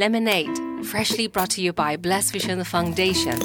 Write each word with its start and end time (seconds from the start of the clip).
Lemonade, 0.00 0.58
freshly 0.86 1.26
brought 1.26 1.50
to 1.50 1.60
you 1.60 1.74
by 1.74 1.94
Blessed 1.94 2.32
Vision 2.32 2.64
Foundation. 2.64 3.38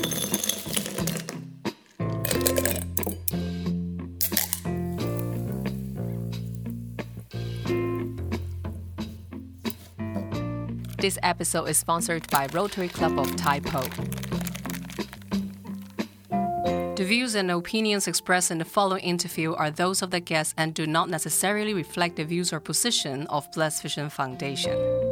This 10.97 11.19
episode 11.21 11.65
is 11.65 11.77
sponsored 11.77 12.25
by 12.29 12.47
Rotary 12.53 12.87
Club 12.87 13.19
of 13.19 13.35
Tai 13.35 13.59
Po. 13.59 13.81
The 16.95 17.03
views 17.03 17.35
and 17.35 17.51
opinions 17.51 18.07
expressed 18.07 18.49
in 18.49 18.59
the 18.59 18.63
following 18.63 19.03
interview 19.03 19.53
are 19.55 19.71
those 19.71 20.01
of 20.01 20.11
the 20.11 20.21
guest 20.21 20.53
and 20.57 20.73
do 20.73 20.87
not 20.87 21.09
necessarily 21.09 21.73
reflect 21.73 22.15
the 22.15 22.23
views 22.23 22.53
or 22.53 22.61
position 22.61 23.27
of 23.27 23.51
Blessed 23.51 23.83
Vision 23.83 24.09
Foundation. 24.09 25.04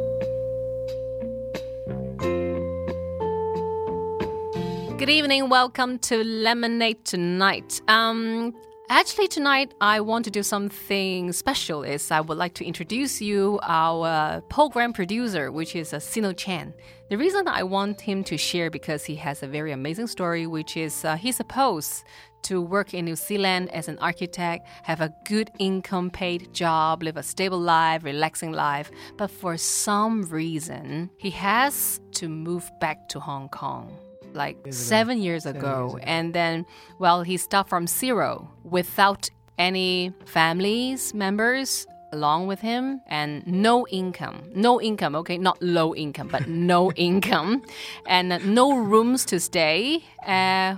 Good 5.04 5.12
evening, 5.12 5.50
welcome 5.50 5.98
to 5.98 6.24
Lemonade 6.24 7.04
tonight. 7.04 7.82
Um, 7.88 8.54
actually, 8.88 9.28
tonight 9.28 9.74
I 9.78 10.00
want 10.00 10.24
to 10.24 10.30
do 10.30 10.42
something 10.42 11.30
special. 11.34 11.82
Is 11.82 12.10
I 12.10 12.22
would 12.22 12.38
like 12.38 12.54
to 12.54 12.64
introduce 12.64 13.20
you 13.20 13.60
our 13.64 14.40
program 14.48 14.94
producer, 14.94 15.52
which 15.52 15.76
is 15.76 15.92
uh, 15.92 16.00
Sino 16.00 16.32
Chan. 16.32 16.72
The 17.10 17.18
reason 17.18 17.46
I 17.48 17.64
want 17.64 18.00
him 18.00 18.24
to 18.24 18.38
share 18.38 18.70
because 18.70 19.04
he 19.04 19.14
has 19.16 19.42
a 19.42 19.46
very 19.46 19.72
amazing 19.72 20.06
story, 20.06 20.46
which 20.46 20.74
is 20.74 21.04
uh, 21.04 21.16
he's 21.16 21.36
supposed 21.36 22.04
to 22.44 22.62
work 22.62 22.94
in 22.94 23.04
New 23.04 23.16
Zealand 23.16 23.70
as 23.72 23.88
an 23.88 23.98
architect, 23.98 24.66
have 24.84 25.02
a 25.02 25.12
good 25.26 25.50
income 25.58 26.08
paid 26.08 26.50
job, 26.54 27.02
live 27.02 27.18
a 27.18 27.22
stable 27.22 27.60
life, 27.60 28.04
relaxing 28.04 28.52
life. 28.52 28.90
But 29.18 29.30
for 29.30 29.58
some 29.58 30.22
reason, 30.30 31.10
he 31.18 31.28
has 31.28 32.00
to 32.12 32.26
move 32.26 32.70
back 32.80 33.10
to 33.10 33.20
Hong 33.20 33.50
Kong 33.50 33.94
like 34.34 34.56
Years 34.66 34.76
ago. 34.76 34.84
seven 34.96 35.22
years 35.22 35.42
Seven 35.44 35.60
ago. 35.60 35.68
years 35.82 35.94
ago. 35.94 35.98
And 36.02 36.34
then, 36.34 36.66
well, 36.98 37.22
he 37.22 37.36
started 37.36 37.68
from 37.68 37.86
zero 37.86 38.50
without 38.64 39.30
any 39.58 40.12
families, 40.26 41.14
members 41.14 41.86
along 42.12 42.46
with 42.46 42.60
him 42.60 43.00
and 43.08 43.44
no 43.46 43.86
income. 43.88 44.42
No 44.54 44.80
income, 44.80 45.16
okay? 45.16 45.36
Not 45.38 45.60
low 45.60 45.94
income, 45.94 46.28
but 46.30 46.46
no 46.70 46.92
income. 46.92 47.62
And 48.06 48.28
no 48.54 48.76
rooms 48.76 49.24
to 49.26 49.40
stay. 49.40 50.04
Uh, 50.26 50.76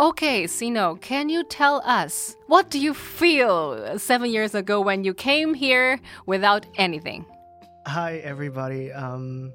Okay, 0.00 0.46
Sino, 0.46 0.94
can 0.94 1.28
you 1.28 1.42
tell 1.42 1.82
us 1.84 2.36
what 2.46 2.70
do 2.70 2.78
you 2.78 2.94
feel 2.94 3.98
seven 3.98 4.30
years 4.30 4.54
ago 4.54 4.80
when 4.80 5.02
you 5.02 5.12
came 5.12 5.54
here 5.54 5.98
without 6.24 6.64
anything? 6.76 7.26
Hi, 7.84 8.18
everybody. 8.18 8.92
Um, 8.92 9.52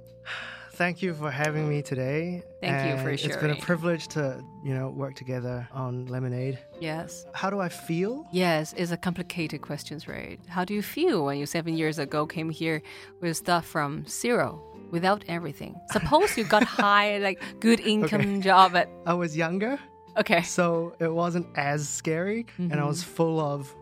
thank 0.73 1.01
you 1.01 1.13
for 1.13 1.29
having 1.31 1.67
me 1.69 1.81
today. 1.81 2.43
Thank 2.61 2.87
you 2.89 2.97
for 3.03 3.09
And 3.09 3.19
It's 3.19 3.37
been 3.37 3.51
a 3.51 3.55
privilege 3.55 4.07
to, 4.09 4.43
you 4.63 4.73
know, 4.73 4.89
work 4.89 5.15
together 5.15 5.67
on 5.71 6.05
Lemonade. 6.07 6.57
Yes. 6.79 7.25
How 7.33 7.49
do 7.49 7.59
I 7.59 7.69
feel? 7.69 8.25
Yes, 8.31 8.73
it's 8.77 8.91
a 8.91 8.97
complicated 8.97 9.61
question, 9.61 9.99
right? 10.07 10.39
How 10.47 10.63
do 10.65 10.73
you 10.73 10.81
feel 10.81 11.25
when 11.25 11.37
you 11.37 11.45
seven 11.45 11.75
years 11.77 11.99
ago 11.99 12.25
came 12.25 12.49
here 12.49 12.81
with 13.21 13.37
stuff 13.37 13.65
from 13.65 14.05
zero, 14.07 14.61
without 14.91 15.23
everything? 15.27 15.75
Suppose 15.91 16.37
you 16.37 16.43
got 16.43 16.63
high, 16.63 17.17
like 17.19 17.41
good 17.59 17.79
income 17.79 18.41
job 18.41 18.75
at 18.75 18.89
I 19.05 19.13
was 19.13 19.35
younger, 19.37 19.79
okay 20.17 20.41
so 20.43 20.93
it 20.99 21.11
wasn't 21.11 21.47
as 21.55 21.87
scary, 21.89 22.45
and 22.57 22.73
I 22.79 22.85
was 22.85 23.01
Mm-hmm. 23.03 23.13
full 23.15 23.39
of 23.39 23.73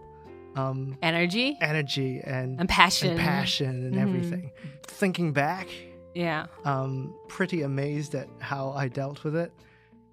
um, 0.56 0.98
energy 1.02 1.58
energy 1.62 2.20
and, 2.24 2.60
and 2.60 2.68
passion. 2.68 3.12
and 3.12 3.20
passion 3.20 3.70
and 3.86 3.96
Mhm. 3.96 4.02
everything. 4.02 4.52
Thinking 4.84 5.32
back, 5.34 5.68
Yeah. 6.14 6.48
um, 6.66 7.14
pretty 7.28 7.62
amazed 7.62 8.16
at 8.16 8.28
how 8.40 8.72
I 8.72 8.88
dealt 8.88 9.24
with 9.24 9.36
it 9.36 9.52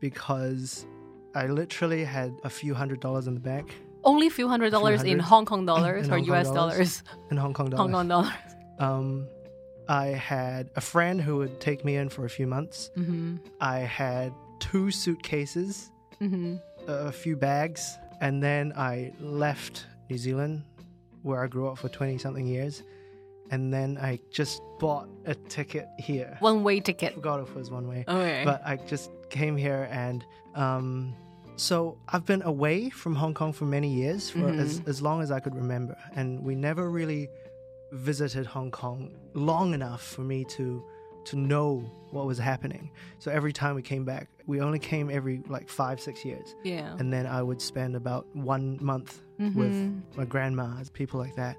because 0.00 0.87
I 1.34 1.47
literally 1.47 2.05
had 2.05 2.33
a 2.45 2.50
few 2.50 2.75
hundred 2.75 3.00
dollars 3.00 3.27
in 3.27 3.34
the 3.34 3.41
bank 3.41 3.75
Only 4.05 4.27
a 4.28 4.31
few 4.31 4.49
hundred 4.49 4.71
dollars 4.71 5.03
in 5.03 5.19
hundred 5.19 5.22
Hong 5.25 5.45
Kong 5.45 5.67
dollars 5.67 6.06
in 6.06 6.12
or 6.12 6.19
Hong 6.19 6.25
US 6.33 6.50
dollars. 6.50 6.55
dollars. 6.55 7.03
in 7.31 7.37
Hong 7.37 7.53
Kong 7.55 7.71
dollars. 7.71 7.81
Hong 7.83 7.93
Kong 7.93 8.09
dollars. 8.09 8.33
Um, 8.78 9.27
I 9.89 10.06
had 10.09 10.71
a 10.77 10.81
friend 10.81 11.21
who 11.21 11.37
would 11.39 11.61
take 11.61 11.84
me 11.84 11.97
in 11.97 12.09
for 12.11 12.25
a 12.25 12.31
few 12.31 12.47
months. 12.47 12.91
Mm-hmm. 12.97 13.37
I 13.61 13.78
had 13.81 14.33
two 14.61 14.91
suitcases, 14.91 15.91
Mm-hmm. 16.21 16.56
a 16.89 17.12
few 17.12 17.37
bags, 17.37 17.97
and 18.21 18.43
then 18.43 18.72
I 18.77 19.12
left 19.21 19.87
New 20.11 20.19
Zealand, 20.19 20.65
where 21.22 21.43
I 21.45 21.47
grew 21.47 21.69
up 21.69 21.78
for 21.78 21.89
20 21.89 22.19
something 22.19 22.45
years. 22.47 22.83
And 23.50 23.72
then 23.72 23.98
I 24.00 24.20
just 24.31 24.62
bought 24.78 25.09
a 25.25 25.34
ticket 25.34 25.88
here. 25.98 26.36
One 26.41 26.62
way 26.62 26.76
I 26.76 26.81
ticket. 26.81 27.14
forgot 27.14 27.41
if 27.41 27.48
it 27.50 27.56
was 27.56 27.70
one 27.70 27.88
way. 27.88 28.04
Okay. 28.06 28.42
But 28.44 28.62
I 28.64 28.76
just 28.76 29.10
came 29.31 29.56
here 29.56 29.88
and 29.91 30.25
um, 30.54 31.14
so 31.56 31.98
I've 32.09 32.25
been 32.25 32.42
away 32.42 32.88
from 32.91 33.14
Hong 33.14 33.34
Kong 33.34 33.53
for 33.53 33.64
many 33.64 33.88
years, 33.92 34.31
for 34.31 34.48
as, 34.48 34.81
as 34.86 35.03
long 35.03 35.22
as 35.22 35.31
I 35.32 35.41
could 35.41 35.54
remember. 35.56 35.97
And 36.14 36.44
we 36.44 36.54
never 36.54 36.88
really 36.91 37.28
visited 37.92 38.47
Hong 38.47 38.70
Kong 38.70 39.16
long 39.34 39.75
enough 39.75 40.03
for 40.03 40.20
me 40.22 40.44
to 40.44 40.84
to 41.25 41.36
know 41.36 41.84
what 42.10 42.26
was 42.26 42.38
happening. 42.38 42.91
So 43.19 43.30
every 43.30 43.53
time 43.53 43.75
we 43.75 43.82
came 43.82 44.04
back, 44.04 44.28
we 44.47 44.62
only 44.62 44.78
came 44.78 45.10
every 45.10 45.42
like 45.47 45.69
five, 45.69 46.00
six 46.00 46.25
years. 46.25 46.54
yeah. 46.65 46.97
And 46.98 47.12
then 47.12 47.26
I 47.26 47.42
would 47.42 47.60
spend 47.60 47.97
about 47.97 48.25
one 48.34 48.78
month 48.80 49.20
with 49.38 49.92
my 50.16 50.25
grandmas, 50.25 50.88
people 50.91 51.20
like 51.20 51.36
that. 51.36 51.56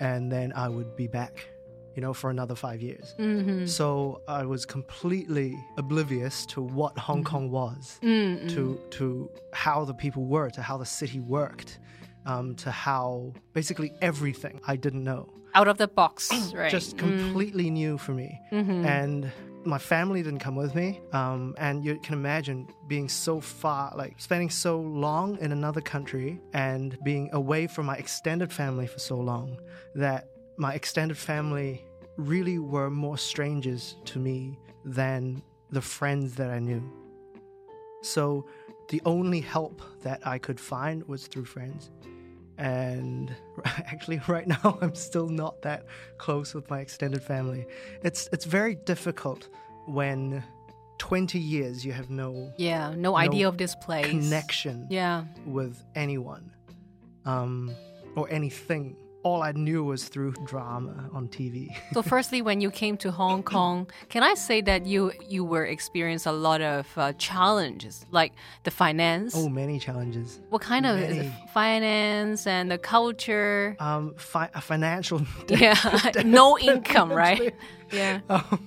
And 0.00 0.30
then 0.30 0.52
I 0.54 0.68
would 0.68 0.94
be 0.96 1.06
back, 1.08 1.48
you 1.94 2.00
know, 2.02 2.12
for 2.14 2.30
another 2.30 2.54
five 2.54 2.80
years. 2.80 3.14
Mm-hmm. 3.18 3.66
So 3.66 4.22
I 4.28 4.44
was 4.44 4.64
completely 4.66 5.56
oblivious 5.76 6.46
to 6.46 6.60
what 6.62 6.96
Hong 6.98 7.24
Kong 7.24 7.50
was, 7.50 7.98
Mm-hmm. 8.02 8.48
to 8.54 8.80
to 8.90 9.30
how 9.52 9.84
the 9.84 9.94
people 9.94 10.24
were, 10.26 10.50
to 10.50 10.62
how 10.62 10.76
the 10.78 10.86
city 10.86 11.20
worked, 11.20 11.78
um, 12.26 12.54
to 12.56 12.70
how 12.70 13.32
basically 13.54 13.92
everything 14.00 14.60
I 14.66 14.76
didn't 14.76 15.02
know, 15.04 15.28
Out 15.54 15.66
of 15.68 15.78
the 15.78 15.88
box, 15.88 16.30
right? 16.54 16.70
just 16.70 16.96
completely 16.98 17.70
new 17.70 17.98
for 17.98 18.12
me. 18.12 18.40
Mm-hmm. 18.52 18.84
And 18.86 19.32
my 19.64 19.78
family 19.78 20.22
didn't 20.22 20.40
come 20.40 20.56
with 20.56 20.74
me, 20.74 21.00
um, 21.12 21.54
and 21.58 21.84
you 21.84 21.98
can 21.98 22.14
imagine 22.14 22.68
being 22.86 23.08
so 23.08 23.40
far, 23.40 23.92
like 23.96 24.20
spending 24.20 24.50
so 24.50 24.80
long 24.80 25.38
in 25.38 25.52
another 25.52 25.80
country 25.80 26.40
and 26.52 26.98
being 27.04 27.28
away 27.32 27.66
from 27.66 27.86
my 27.86 27.96
extended 27.96 28.52
family 28.52 28.86
for 28.86 28.98
so 28.98 29.16
long 29.16 29.58
that 29.94 30.28
my 30.56 30.74
extended 30.74 31.16
family 31.16 31.84
really 32.16 32.58
were 32.58 32.90
more 32.90 33.18
strangers 33.18 33.96
to 34.04 34.18
me 34.18 34.58
than 34.84 35.42
the 35.70 35.80
friends 35.80 36.34
that 36.34 36.50
I 36.50 36.58
knew. 36.58 36.82
So 38.02 38.46
the 38.88 39.02
only 39.04 39.40
help 39.40 39.82
that 40.02 40.26
I 40.26 40.38
could 40.38 40.58
find 40.58 41.06
was 41.06 41.26
through 41.26 41.44
friends. 41.44 41.90
And 42.58 43.34
actually, 43.64 44.20
right 44.26 44.46
now, 44.46 44.78
I'm 44.82 44.94
still 44.94 45.28
not 45.28 45.62
that 45.62 45.86
close 46.18 46.54
with 46.54 46.68
my 46.68 46.80
extended 46.80 47.22
family. 47.22 47.66
It's 48.02 48.28
it's 48.32 48.44
very 48.44 48.74
difficult 48.74 49.48
when 49.86 50.42
20 50.98 51.38
years 51.38 51.84
you 51.86 51.92
have 51.92 52.10
no 52.10 52.52
yeah, 52.56 52.92
no, 52.96 53.16
idea 53.16 53.46
of 53.48 53.56
this 53.56 53.74
place. 53.76 54.06
connection 54.06 54.86
Yeah. 54.90 55.24
with 55.46 55.82
anyone 55.94 56.50
um, 57.24 57.70
or 58.16 58.28
anything. 58.30 58.96
All 59.28 59.42
I 59.42 59.52
knew 59.52 59.84
was 59.84 60.08
through 60.12 60.32
drama 60.52 60.94
on 61.12 61.28
TV. 61.28 61.68
So, 61.92 62.00
firstly, 62.02 62.40
when 62.48 62.58
you 62.64 62.70
came 62.70 62.96
to 63.04 63.10
Hong 63.10 63.42
Kong, 63.42 63.76
can 64.08 64.22
I 64.22 64.34
say 64.34 64.58
that 64.70 64.80
you 64.92 65.12
you 65.34 65.42
were 65.52 65.66
experienced 65.76 66.26
a 66.34 66.36
lot 66.48 66.60
of 66.62 66.86
uh, 66.96 67.12
challenges, 67.28 67.94
like 68.10 68.32
the 68.66 68.70
finance? 68.70 69.34
oh, 69.36 69.48
many 69.62 69.78
challenges. 69.78 70.40
what 70.52 70.62
kind 70.72 70.84
of 70.86 70.94
is 70.98 71.26
finance 71.52 72.46
and 72.46 72.70
the 72.70 72.78
culture? 72.78 73.76
Um, 73.88 74.14
fi- 74.16 74.52
financial 74.72 75.18
yeah, 75.48 75.76
no 76.24 76.58
income, 76.58 77.10
right? 77.12 77.54
Yeah. 77.92 78.20
um, 78.28 78.58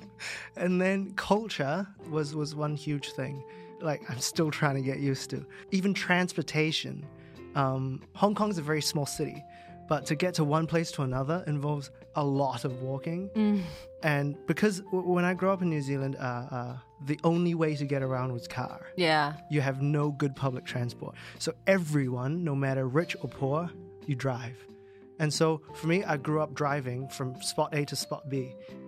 and 0.63 0.81
then 0.83 1.13
culture 1.15 1.87
was 2.15 2.27
was 2.41 2.49
one 2.65 2.75
huge 2.87 3.07
thing 3.19 3.35
like 3.89 4.01
i'm 4.09 4.19
still 4.33 4.49
trying 4.59 4.77
to 4.81 4.85
get 4.91 4.97
used 5.11 5.29
to 5.33 5.45
even 5.77 5.93
transportation 5.93 6.95
um, 7.61 8.01
hong 8.21 8.33
kong 8.33 8.49
is 8.49 8.57
a 8.57 8.65
very 8.71 8.81
small 8.81 9.05
city 9.05 9.43
but 9.91 10.01
to 10.09 10.15
get 10.23 10.31
to 10.39 10.43
one 10.57 10.65
place 10.73 10.89
to 10.95 11.01
another 11.09 11.37
involves 11.53 11.85
a 12.15 12.23
lot 12.41 12.59
of 12.67 12.71
walking 12.81 13.21
Mm. 13.35 13.61
and 14.03 14.25
because 14.51 14.75
w- 14.93 15.07
when 15.15 15.25
i 15.31 15.33
grew 15.39 15.51
up 15.53 15.61
in 15.61 15.69
new 15.75 15.81
zealand 15.89 16.13
uh, 16.27 16.43
uh, 16.57 16.73
the 17.09 17.19
only 17.31 17.53
way 17.61 17.71
to 17.81 17.85
get 17.93 18.01
around 18.07 18.27
was 18.37 18.47
car 18.59 18.79
Yeah. 18.95 19.33
you 19.53 19.59
have 19.69 19.77
no 19.81 20.03
good 20.21 20.33
public 20.45 20.63
transport. 20.73 21.13
So 21.45 21.49
everyone, 21.77 22.31
no 22.49 22.53
matter 22.65 22.83
rich 23.01 23.13
or 23.21 23.27
poor, 23.41 23.59
you 24.07 24.15
drive. 24.27 24.57
And 25.21 25.29
so 25.39 25.47
for 25.77 25.87
me, 25.87 25.97
I 26.13 26.15
grew 26.27 26.39
up 26.45 26.51
driving 26.63 26.99
from 27.15 27.27
spot 27.51 27.69
A 27.79 27.81
to 27.91 27.95
spot 27.95 28.23
B 28.33 28.35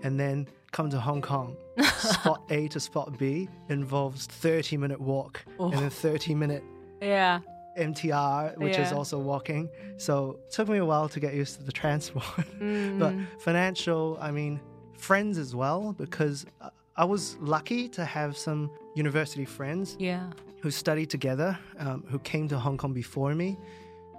and 0.04 0.14
then 0.20 0.48
come 0.72 0.88
to 0.96 1.00
Hong 1.00 1.22
Kong. 1.32 1.50
spot 2.16 2.42
A 2.58 2.68
to 2.70 2.80
spot 2.80 3.10
B 3.22 3.50
involves 3.70 4.22
30 4.28 4.78
minute 4.84 5.02
walk 5.02 5.34
and 5.60 5.74
then 5.74 5.90
30 5.90 6.36
minute 6.36 6.64
Yeah. 7.02 7.40
MTR, 7.78 8.58
which 8.58 8.78
is 8.78 8.92
also 8.92 9.18
walking. 9.20 9.70
So 9.98 10.40
it 10.46 10.52
took 10.52 10.68
me 10.70 10.78
a 10.78 10.86
while 10.86 11.10
to 11.10 11.20
get 11.20 11.34
used 11.34 11.58
to 11.58 11.64
the 11.64 11.72
transport. 11.82 12.24
Mm. 12.60 13.00
but 13.00 13.14
financial, 13.40 14.18
I 14.22 14.32
mean, 14.32 14.60
friends 14.98 15.38
as 15.38 15.54
well, 15.56 15.94
because 15.94 16.46
uh, 16.62 16.70
I 16.96 17.06
was 17.06 17.36
lucky 17.40 17.90
to 17.90 18.06
have 18.06 18.38
some 18.38 18.70
university 18.96 19.46
friends 19.46 19.96
Yeah. 20.00 20.30
who 20.62 20.70
studied 20.72 21.10
together, 21.10 21.58
um, 21.80 22.04
who 22.10 22.20
came 22.20 22.48
to 22.50 22.58
Hong 22.60 22.78
Kong 22.78 22.94
before 22.94 23.34
me, 23.36 23.58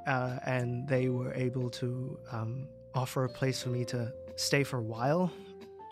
uh, 0.06 0.38
and 0.44 0.86
they 0.88 1.08
were 1.08 1.32
able 1.34 1.70
to 1.70 2.18
um, 2.32 2.66
offer 2.94 3.24
a 3.24 3.28
place 3.28 3.62
for 3.62 3.70
me 3.70 3.84
to 3.86 4.12
stay 4.36 4.62
for 4.64 4.78
a 4.78 4.82
while, 4.82 5.30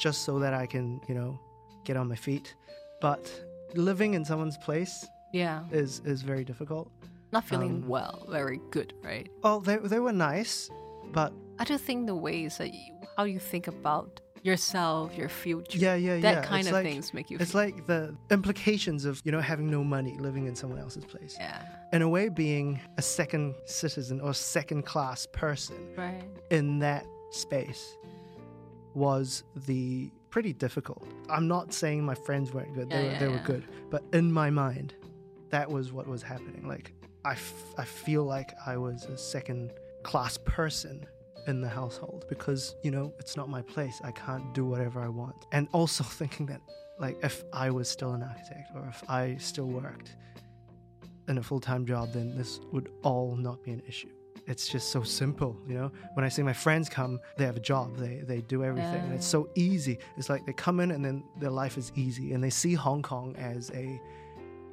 just 0.00 0.23
so 0.25 0.38
that 0.41 0.53
I 0.53 0.67
can, 0.67 1.00
you 1.09 1.14
know, 1.14 1.38
get 1.85 1.97
on 1.97 2.09
my 2.09 2.17
feet. 2.17 2.55
But 3.00 3.23
living 3.75 4.14
in 4.14 4.25
someone's 4.25 4.59
place 4.59 5.06
Yeah. 5.32 5.64
is 5.73 6.00
is 6.05 6.23
very 6.23 6.44
difficult. 6.44 6.91
Not 7.32 7.44
feeling 7.44 7.82
Um, 7.82 7.88
well, 7.88 8.26
very 8.29 8.61
good, 8.70 8.93
right? 9.02 9.29
Well, 9.43 9.61
they 9.61 9.76
they 9.79 10.00
were 10.00 10.12
nice, 10.12 10.70
but 11.12 11.32
I 11.58 11.64
do 11.64 11.79
think 11.79 12.06
the 12.06 12.14
ways 12.14 12.58
that 12.58 12.73
you, 12.75 12.93
how 13.17 13.25
you 13.25 13.38
think 13.38 13.67
about 13.69 14.20
yourself, 14.43 15.17
your 15.17 15.29
future, 15.29 15.79
yeah, 15.79 15.94
yeah, 15.94 16.19
that 16.20 16.34
yeah. 16.34 16.43
kind 16.43 16.61
it's 16.61 16.69
of 16.69 16.75
like, 16.75 16.84
things 16.84 17.14
make 17.14 17.31
you 17.31 17.38
It's 17.40 17.52
feel. 17.52 17.61
like 17.62 17.87
the 17.87 18.14
implications 18.31 19.05
of 19.05 19.23
you 19.25 19.32
know 19.32 19.40
having 19.40 19.70
no 19.70 19.82
money, 19.84 20.17
living 20.19 20.46
in 20.46 20.55
someone 20.56 20.79
else's 20.81 21.05
place. 21.05 21.37
yeah. 21.38 21.62
In 21.93 22.02
a 22.02 22.08
way, 22.08 22.29
being 22.29 22.81
a 22.99 23.02
second 23.02 23.55
citizen 23.67 24.20
or 24.20 24.35
second 24.35 24.82
class 24.85 25.26
person 25.32 25.76
Right. 25.96 26.25
in 26.50 26.78
that 26.81 27.06
space 27.31 27.96
was 28.94 29.44
the 29.67 30.11
pretty 30.31 30.52
difficult. 30.52 31.06
I'm 31.31 31.49
not 31.49 31.73
saying 31.73 32.05
my 32.05 32.14
friends 32.14 32.52
weren't 32.52 32.75
good; 32.75 32.90
they, 32.90 32.96
were, 33.05 33.11
yeah, 33.12 33.19
they 33.19 33.28
were 33.28 33.43
good, 33.44 33.64
but 33.90 34.02
in 34.12 34.32
my 34.32 34.50
mind, 34.50 34.94
that 35.50 35.70
was 35.70 35.93
what 35.93 36.06
was 36.06 36.23
happening. 36.23 36.67
Like 36.67 36.93
I, 37.24 37.32
f- 37.32 37.74
I 37.78 37.84
feel 37.84 38.24
like 38.24 38.54
I 38.66 38.76
was 38.76 39.04
a 39.04 39.16
second 39.16 39.72
class 40.02 40.36
person 40.36 41.06
in 41.46 41.60
the 41.60 41.69
household 41.69 42.24
because 42.28 42.76
you 42.82 42.90
know 42.90 43.12
it's 43.19 43.36
not 43.36 43.48
my 43.48 43.62
place. 43.62 44.00
I 44.04 44.12
can't 44.12 44.52
do 44.54 44.64
whatever 44.64 45.00
I 45.00 45.08
want, 45.08 45.46
and 45.52 45.69
also 45.72 46.04
thinking 46.20 46.46
that 46.46 46.60
like 46.98 47.19
if 47.22 47.44
I 47.52 47.70
was 47.70 47.88
still 47.88 48.12
an 48.12 48.22
architect 48.22 48.70
or 48.74 48.86
if 48.88 49.02
I 49.08 49.36
still 49.36 49.66
worked 49.66 50.16
in 51.28 51.38
a 51.38 51.42
full 51.42 51.60
time 51.60 51.86
job, 51.86 52.12
then 52.12 52.36
this 52.36 52.60
would 52.72 52.90
all 53.02 53.36
not 53.36 53.62
be 53.62 53.72
an 53.72 53.82
issue 53.88 54.10
it's 54.46 54.68
just 54.68 54.90
so 54.90 55.02
simple, 55.02 55.56
you 55.66 55.75
know. 55.75 55.90
When 56.14 56.25
I 56.25 56.28
see 56.28 56.42
my 56.42 56.52
friends 56.52 56.88
come, 56.88 57.20
they 57.36 57.44
have 57.44 57.56
a 57.56 57.60
job, 57.60 57.96
they 57.96 58.22
they 58.26 58.40
do 58.42 58.64
everything, 58.64 59.04
and 59.04 59.14
it's 59.14 59.26
so 59.26 59.48
easy. 59.54 59.98
It's 60.16 60.28
like 60.28 60.44
they 60.46 60.52
come 60.52 60.80
in 60.80 60.90
and 60.90 61.04
then 61.04 61.25
their 61.38 61.50
life 61.50 61.78
is 61.78 61.92
easy, 61.94 62.32
and 62.32 62.42
they 62.42 62.50
see 62.50 62.75
Hong 62.75 63.02
Kong 63.02 63.34
as 63.36 63.70
a 63.70 64.00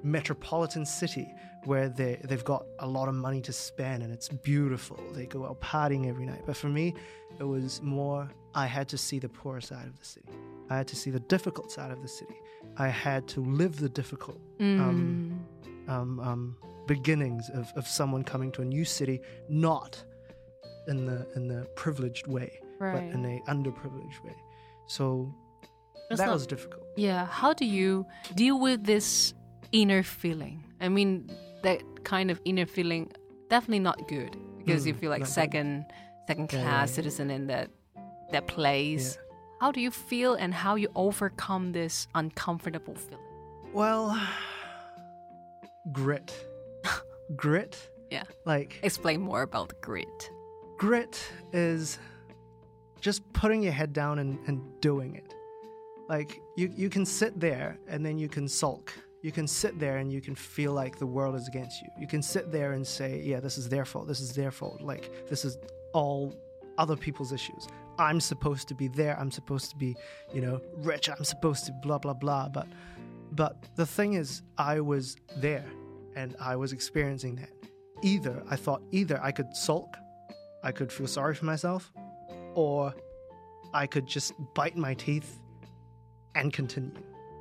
metropolitan 0.03 0.85
city 0.85 1.33
where 1.65 1.89
they 1.89 2.19
they've 2.23 2.45
got 2.45 2.65
a 2.79 2.87
lot 2.87 3.07
of 3.09 3.15
money 3.15 3.41
to 3.41 3.53
spend 3.53 4.03
and 4.03 4.13
it's 4.13 4.29
beautiful. 4.29 4.97
They 5.13 5.25
go 5.25 5.45
out 5.45 5.59
partying 5.61 6.07
every 6.07 6.25
night. 6.25 6.43
But 6.45 6.55
for 6.55 6.67
me, 6.69 6.95
it 7.39 7.43
was 7.43 7.81
more 7.81 8.29
I 8.55 8.65
had 8.65 8.87
to 8.89 8.97
see 8.97 9.19
the 9.19 9.29
poor 9.29 9.61
side 9.61 9.87
of 9.87 9.99
the 9.99 10.05
city. 10.05 10.29
I 10.69 10.77
had 10.77 10.87
to 10.87 10.95
see 10.95 11.09
the 11.11 11.19
difficult 11.19 11.71
side 11.71 11.91
of 11.91 12.01
the 12.01 12.07
city. 12.07 12.35
I 12.77 12.87
had 12.87 13.27
to 13.29 13.41
live 13.41 13.79
the 13.79 13.89
difficult 13.89 14.39
um, 14.59 15.39
um, 15.87 16.19
um, 16.19 16.57
beginnings 16.87 17.49
of, 17.49 17.71
of 17.75 17.87
someone 17.87 18.23
coming 18.23 18.51
to 18.53 18.61
a 18.61 18.65
new 18.65 18.85
city, 18.85 19.21
not 19.49 20.03
in 20.87 21.05
the 21.05 21.27
in 21.35 21.47
the 21.47 21.67
privileged 21.75 22.27
way, 22.27 22.59
right. 22.79 22.93
but 22.93 23.03
in 23.15 23.25
a 23.25 23.39
underprivileged 23.51 24.23
way. 24.23 24.35
So 24.87 25.33
It's 26.09 26.19
that 26.19 26.27
not- 26.27 26.33
was 26.33 26.47
difficult. 26.47 26.83
Yeah. 26.95 27.25
How 27.25 27.53
do 27.53 27.65
you 27.65 28.05
deal 28.35 28.59
with 28.59 28.83
this 28.85 29.33
inner 29.71 30.03
feeling? 30.03 30.63
I 30.81 30.89
mean, 30.89 31.29
that 31.63 31.81
kind 32.03 32.31
of 32.31 32.39
inner 32.45 32.65
feeling 32.65 33.11
definitely 33.49 33.79
not 33.79 34.07
good 34.07 34.35
because 34.57 34.85
you 34.85 34.93
Mm, 34.93 34.99
feel 34.99 35.09
like 35.09 35.19
not 35.21 35.25
good. 35.27 35.33
second 35.33 35.85
second 36.27 36.53
Yeah, 36.53 36.61
class 36.61 36.89
yeah. 36.91 36.95
citizen 36.95 37.29
in 37.31 37.47
that 37.47 37.69
that 38.31 38.47
place. 38.47 39.17
How 39.59 39.71
do 39.71 39.81
you 39.81 39.91
feel 39.91 40.35
and 40.35 40.53
how 40.53 40.75
you 40.75 40.87
overcome 40.95 41.71
this 41.73 42.07
uncomfortable 42.15 42.95
feeling? 42.95 43.25
Well, 43.73 44.15
grit, 45.91 46.33
grit. 47.35 47.89
Yeah. 48.11 48.23
Like 48.45 48.79
Explain 48.83 49.21
more 49.21 49.41
about 49.41 49.73
grit. 49.81 50.31
grit 50.77 51.21
is 51.53 51.99
just 53.01 53.21
putting 53.33 53.63
your 53.63 53.73
head 53.73 53.93
down 53.93 54.19
and, 54.19 54.39
and 54.47 54.61
doing 54.81 55.15
it. 55.15 55.33
Like 56.07 56.39
you, 56.57 56.71
you 56.75 56.89
can 56.89 57.05
sit 57.05 57.39
there 57.39 57.77
and 57.87 58.05
then 58.05 58.17
you 58.17 58.27
can 58.29 58.47
sulk. 58.47 58.93
You 59.21 59.31
can 59.31 59.47
sit 59.47 59.79
there 59.79 59.97
and 59.97 60.11
you 60.11 60.21
can 60.21 60.35
feel 60.35 60.71
like 60.71 60.97
the 60.97 61.05
world 61.05 61.35
is 61.35 61.47
against 61.47 61.81
you. 61.81 61.89
You 61.99 62.07
can 62.07 62.21
sit 62.21 62.51
there 62.51 62.71
and 62.73 62.85
say, 62.85 63.21
yeah, 63.23 63.39
this 63.39 63.57
is 63.57 63.67
their 63.67 63.85
fault. 63.85 64.07
This 64.07 64.21
is 64.21 64.33
their 64.33 64.51
fault. 64.51 64.81
Like 64.81 65.27
this 65.27 65.43
is 65.43 65.57
all 65.93 66.33
other 66.77 66.95
people's 66.95 67.33
issues. 67.33 67.67
I'm 67.97 68.21
supposed 68.21 68.69
to 68.69 68.75
be 68.75 68.87
there. 68.87 69.19
I'm 69.19 69.31
supposed 69.31 69.69
to 69.71 69.75
be, 69.75 69.95
you 70.33 70.39
know, 70.41 70.61
rich. 70.77 71.09
I'm 71.09 71.25
supposed 71.25 71.65
to 71.65 71.73
blah 71.83 71.97
blah 71.97 72.13
blah. 72.13 72.47
But 72.47 72.67
but 73.31 73.57
the 73.75 73.85
thing 73.85 74.13
is, 74.13 74.41
I 74.57 74.79
was 74.79 75.17
there 75.37 75.65
and 76.15 76.35
I 76.39 76.55
was 76.55 76.71
experiencing 76.71 77.35
that. 77.35 77.49
Either 78.01 78.41
I 78.49 78.55
thought 78.55 78.81
either 78.91 79.21
I 79.21 79.31
could 79.31 79.53
sulk 79.53 79.97
I 80.63 80.71
could 80.71 80.91
feel 80.91 81.07
sorry 81.07 81.35
for 81.35 81.45
myself, 81.45 81.91
or 82.53 82.93
I 83.73 83.87
could 83.87 84.05
just 84.05 84.33
bite 84.53 84.75
my 84.75 84.93
teeth 84.93 85.39
and 86.35 86.51
continue. 86.51 86.91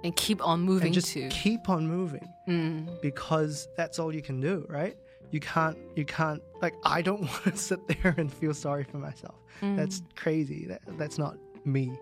And 0.04 0.14
keep 0.16 0.46
on 0.46 0.60
moving 0.60 0.86
and 0.86 0.94
just 0.94 1.12
keep 1.30 1.68
on 1.68 1.86
moving 1.88 2.28
Mm. 2.48 3.00
because 3.02 3.68
that's 3.76 3.98
all 3.98 4.14
you 4.14 4.22
can 4.22 4.40
do, 4.40 4.64
right? 4.68 4.96
You 5.32 5.40
can't, 5.40 5.76
you 5.96 6.04
can't, 6.04 6.40
like, 6.62 6.74
I 6.84 7.02
don't 7.02 7.20
want 7.30 7.44
to 7.44 7.56
sit 7.56 7.80
there 7.88 8.14
and 8.16 8.32
feel 8.32 8.54
sorry 8.54 8.84
for 8.84 8.98
myself. 8.98 9.34
That's 9.60 10.02
crazy. 10.16 10.66
That, 10.66 10.80
that's 10.96 11.18
not 11.18 11.36
me. 11.64 11.86
Mm. 11.88 11.98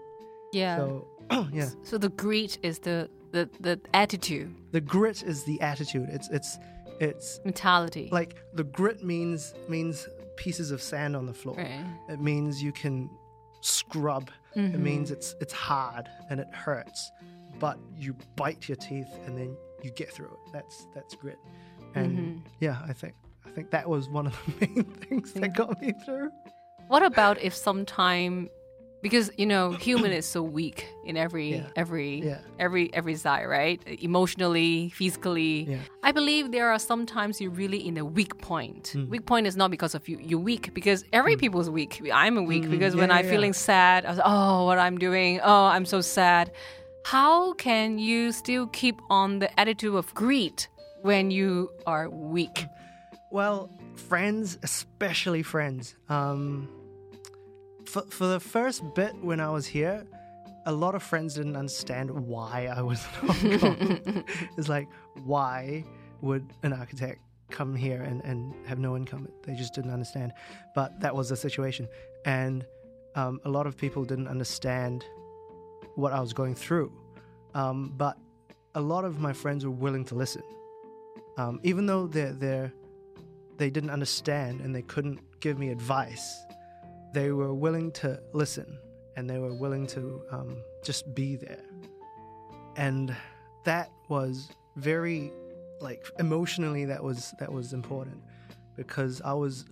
Yeah. 0.53 0.77
So, 0.77 1.09
yeah. 1.53 1.71
So 1.83 1.99
the 1.99 2.11
grit 2.11 2.59
is 2.63 2.79
the, 2.81 3.09
the, 3.33 3.49
the 3.61 3.81
attitude, 3.95 4.55
The 4.73 4.81
grit 4.81 5.23
is 5.23 5.45
the 5.45 5.61
attitude. 5.61 6.09
It's, 6.13 6.29
it's, 6.29 6.59
it's 7.01 7.41
mentality. 7.45 8.09
like 8.13 8.37
the 8.55 8.65
grit 8.65 9.03
means, 9.03 9.55
means 9.69 10.07
pieces 10.37 10.71
of 10.71 10.81
sand 10.83 11.17
on 11.17 11.27
the 11.27 11.35
floor. 11.35 11.57
right. 11.57 11.85
It 12.09 12.21
means 12.21 12.63
you 12.63 12.73
can 12.73 13.11
scrub. 13.63 14.31
It 14.55 14.79
means 14.81 15.11
it's 15.11 15.35
it's 15.39 15.53
hard 15.53 16.09
and 16.31 16.41
it 16.41 16.47
hurts, 16.51 17.11
but 17.59 17.79
you 17.97 18.17
bite 18.37 18.69
your 18.69 18.77
teeth 18.77 19.09
and 19.27 19.37
then 19.37 19.57
you 19.83 19.91
get 19.91 20.13
through 20.13 20.27
it. 20.27 20.53
That's 20.53 20.87
that's 20.95 21.15
grit. 21.15 21.39
And 21.95 22.43
yeah, 22.61 22.79
I 22.87 22.93
think 22.93 23.15
I 23.47 23.51
think 23.51 23.71
that 23.71 23.89
was 23.89 24.09
one 24.09 24.27
of 24.27 24.35
the 24.47 24.67
main 24.67 24.85
things 24.85 25.33
that 25.35 25.55
got 25.55 25.81
me 25.81 25.93
through. 26.05 26.31
What 26.89 27.03
about 27.03 27.41
if 27.43 27.55
sometime 27.55 28.49
because 29.03 29.31
you 29.37 29.47
know 29.47 29.73
human 29.73 30.11
is 30.11 30.27
so 30.27 30.43
weak 30.43 30.89
in 31.05 31.17
every 31.17 31.49
Yeah. 31.57 31.67
every 31.77 32.23
Yeah. 32.23 32.39
every 32.59 32.93
every 32.95 33.15
side, 33.15 33.45
right? 33.47 33.81
Emotionally, 34.03 34.91
physically. 34.91 35.65
Yeah. 35.71 35.79
I 36.03 36.13
believe 36.13 36.51
there 36.53 36.69
are 36.73 36.79
sometimes 36.79 37.41
you're 37.41 37.51
really 37.65 37.87
in 37.87 37.97
a 37.99 38.05
weak 38.05 38.39
point. 38.39 38.93
Mm. 38.97 39.09
Weak 39.09 39.25
point 39.27 39.47
is 39.47 39.57
not 39.57 39.71
because 39.71 39.95
of 39.95 40.09
you. 40.09 40.19
You're 40.21 40.41
weak 40.41 40.73
because 40.75 41.05
every 41.13 41.37
people's 41.37 41.69
weak. 41.71 42.01
I'm 42.13 42.37
a 42.39 42.43
weak 42.43 42.69
because 42.71 42.97
when 42.97 43.09
Mm. 43.09 43.13
Yeah, 43.13 43.19
I'm 43.19 43.25
yeah, 43.25 43.31
feeling 43.31 43.53
sad, 43.53 44.05
I 44.07 44.11
was 44.11 44.21
oh 44.25 44.65
what 44.65 44.79
I'm 44.79 44.99
doing. 44.99 45.41
Oh 45.43 45.65
I'm 45.75 45.85
so 45.87 46.01
sad. 46.01 46.51
How 47.07 47.53
can 47.53 48.01
you 48.01 48.33
still 48.33 48.67
keep 48.67 49.01
on 49.11 49.39
the 49.39 49.49
attitude 49.61 49.95
of 49.95 50.13
greed 50.13 50.67
when 51.03 51.31
you 51.31 51.71
are 51.87 52.11
weak? 52.11 52.67
Well, 53.31 53.71
friends, 53.95 54.59
especially 54.65 55.45
friends. 55.45 55.95
Um, 56.09 56.69
for 57.85 58.03
for 58.11 58.27
the 58.27 58.41
first 58.41 58.83
bit 58.97 59.15
when 59.23 59.39
I 59.39 59.51
was 59.51 59.69
here, 59.69 60.05
a 60.67 60.73
lot 60.73 60.97
of 60.97 61.03
friends 61.05 61.35
didn't 61.35 61.55
understand 61.55 62.11
why 62.11 62.75
I 62.77 62.83
was 62.83 63.07
in 63.23 63.29
Hong 63.29 63.59
Kong. 63.61 64.25
it's 64.59 64.69
like, 64.69 64.89
why 65.23 65.85
would 66.23 66.53
an 66.65 66.73
architect 66.73 67.21
come 67.53 67.77
here 67.77 68.03
and, 68.03 68.21
and 68.25 68.53
have 68.67 68.81
no 68.81 68.97
income? 68.97 69.29
They 69.45 69.55
just 69.55 69.75
didn't 69.75 69.93
understand. 69.93 70.33
But 70.75 70.99
that 71.03 71.15
was 71.15 71.29
the 71.29 71.37
situation. 71.37 71.87
And 72.25 72.67
um, 73.15 73.39
a 73.45 73.49
lot 73.49 73.69
of 73.69 73.77
people 73.77 74.05
didn't 74.05 74.27
understand 74.27 75.05
what 75.97 76.13
I 76.13 76.21
was 76.21 76.33
going 76.33 76.55
through. 76.55 76.93
Um, 77.55 77.93
but 77.97 78.17
a 78.75 78.81
lot 78.81 79.05
of 79.05 79.19
my 79.19 79.33
friends 79.33 79.65
were 79.65 79.73
willing 79.73 80.05
to 80.07 80.15
listen. 80.15 80.43
Um, 81.37 81.61
even 81.63 81.87
though 81.87 82.07
they're, 82.07 82.33
they're, 82.33 82.73
they 83.57 83.71
didn't 83.71 83.91
understand 83.91 84.61
and 84.61 84.75
they 84.75 84.83
couldn't 84.83 85.19
give 85.41 85.59
me 85.59 85.71
advice, 85.71 86.39
they 87.13 87.33
were 87.33 87.55
willing 87.55 87.91
to 87.93 88.21
listen 88.33 88.79
and 89.17 89.29
they 89.29 89.39
were 89.39 89.55
willing 89.55 89.87
to 89.89 90.23
um, 90.31 90.59
just 90.85 91.15
be 91.15 91.37
there. 91.37 91.65
And 92.77 93.17
that 93.65 93.91
was 94.09 94.51
very, 94.77 95.33
like, 95.81 96.07
emotionally, 96.19 96.85
that 96.85 97.03
was 97.03 97.35
that 97.39 97.51
was 97.51 97.73
important 97.73 98.23
because 98.77 99.23
I 99.23 99.33
was 99.33 99.65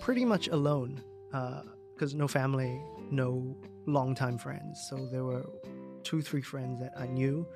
pretty 0.00 0.24
much 0.24 0.48
alone 0.48 1.02
because 1.94 2.14
no 2.14 2.26
family, 2.26 2.80
no 3.10 3.54
longtime 3.86 4.38
friends. 4.38 4.84
So 4.88 4.96
there 5.06 5.24
were 5.24 5.44
two, 6.02 6.22
three 6.22 6.42
friends 6.42 6.80
that 6.80 6.92
I 6.96 7.06
knew, 7.06 7.46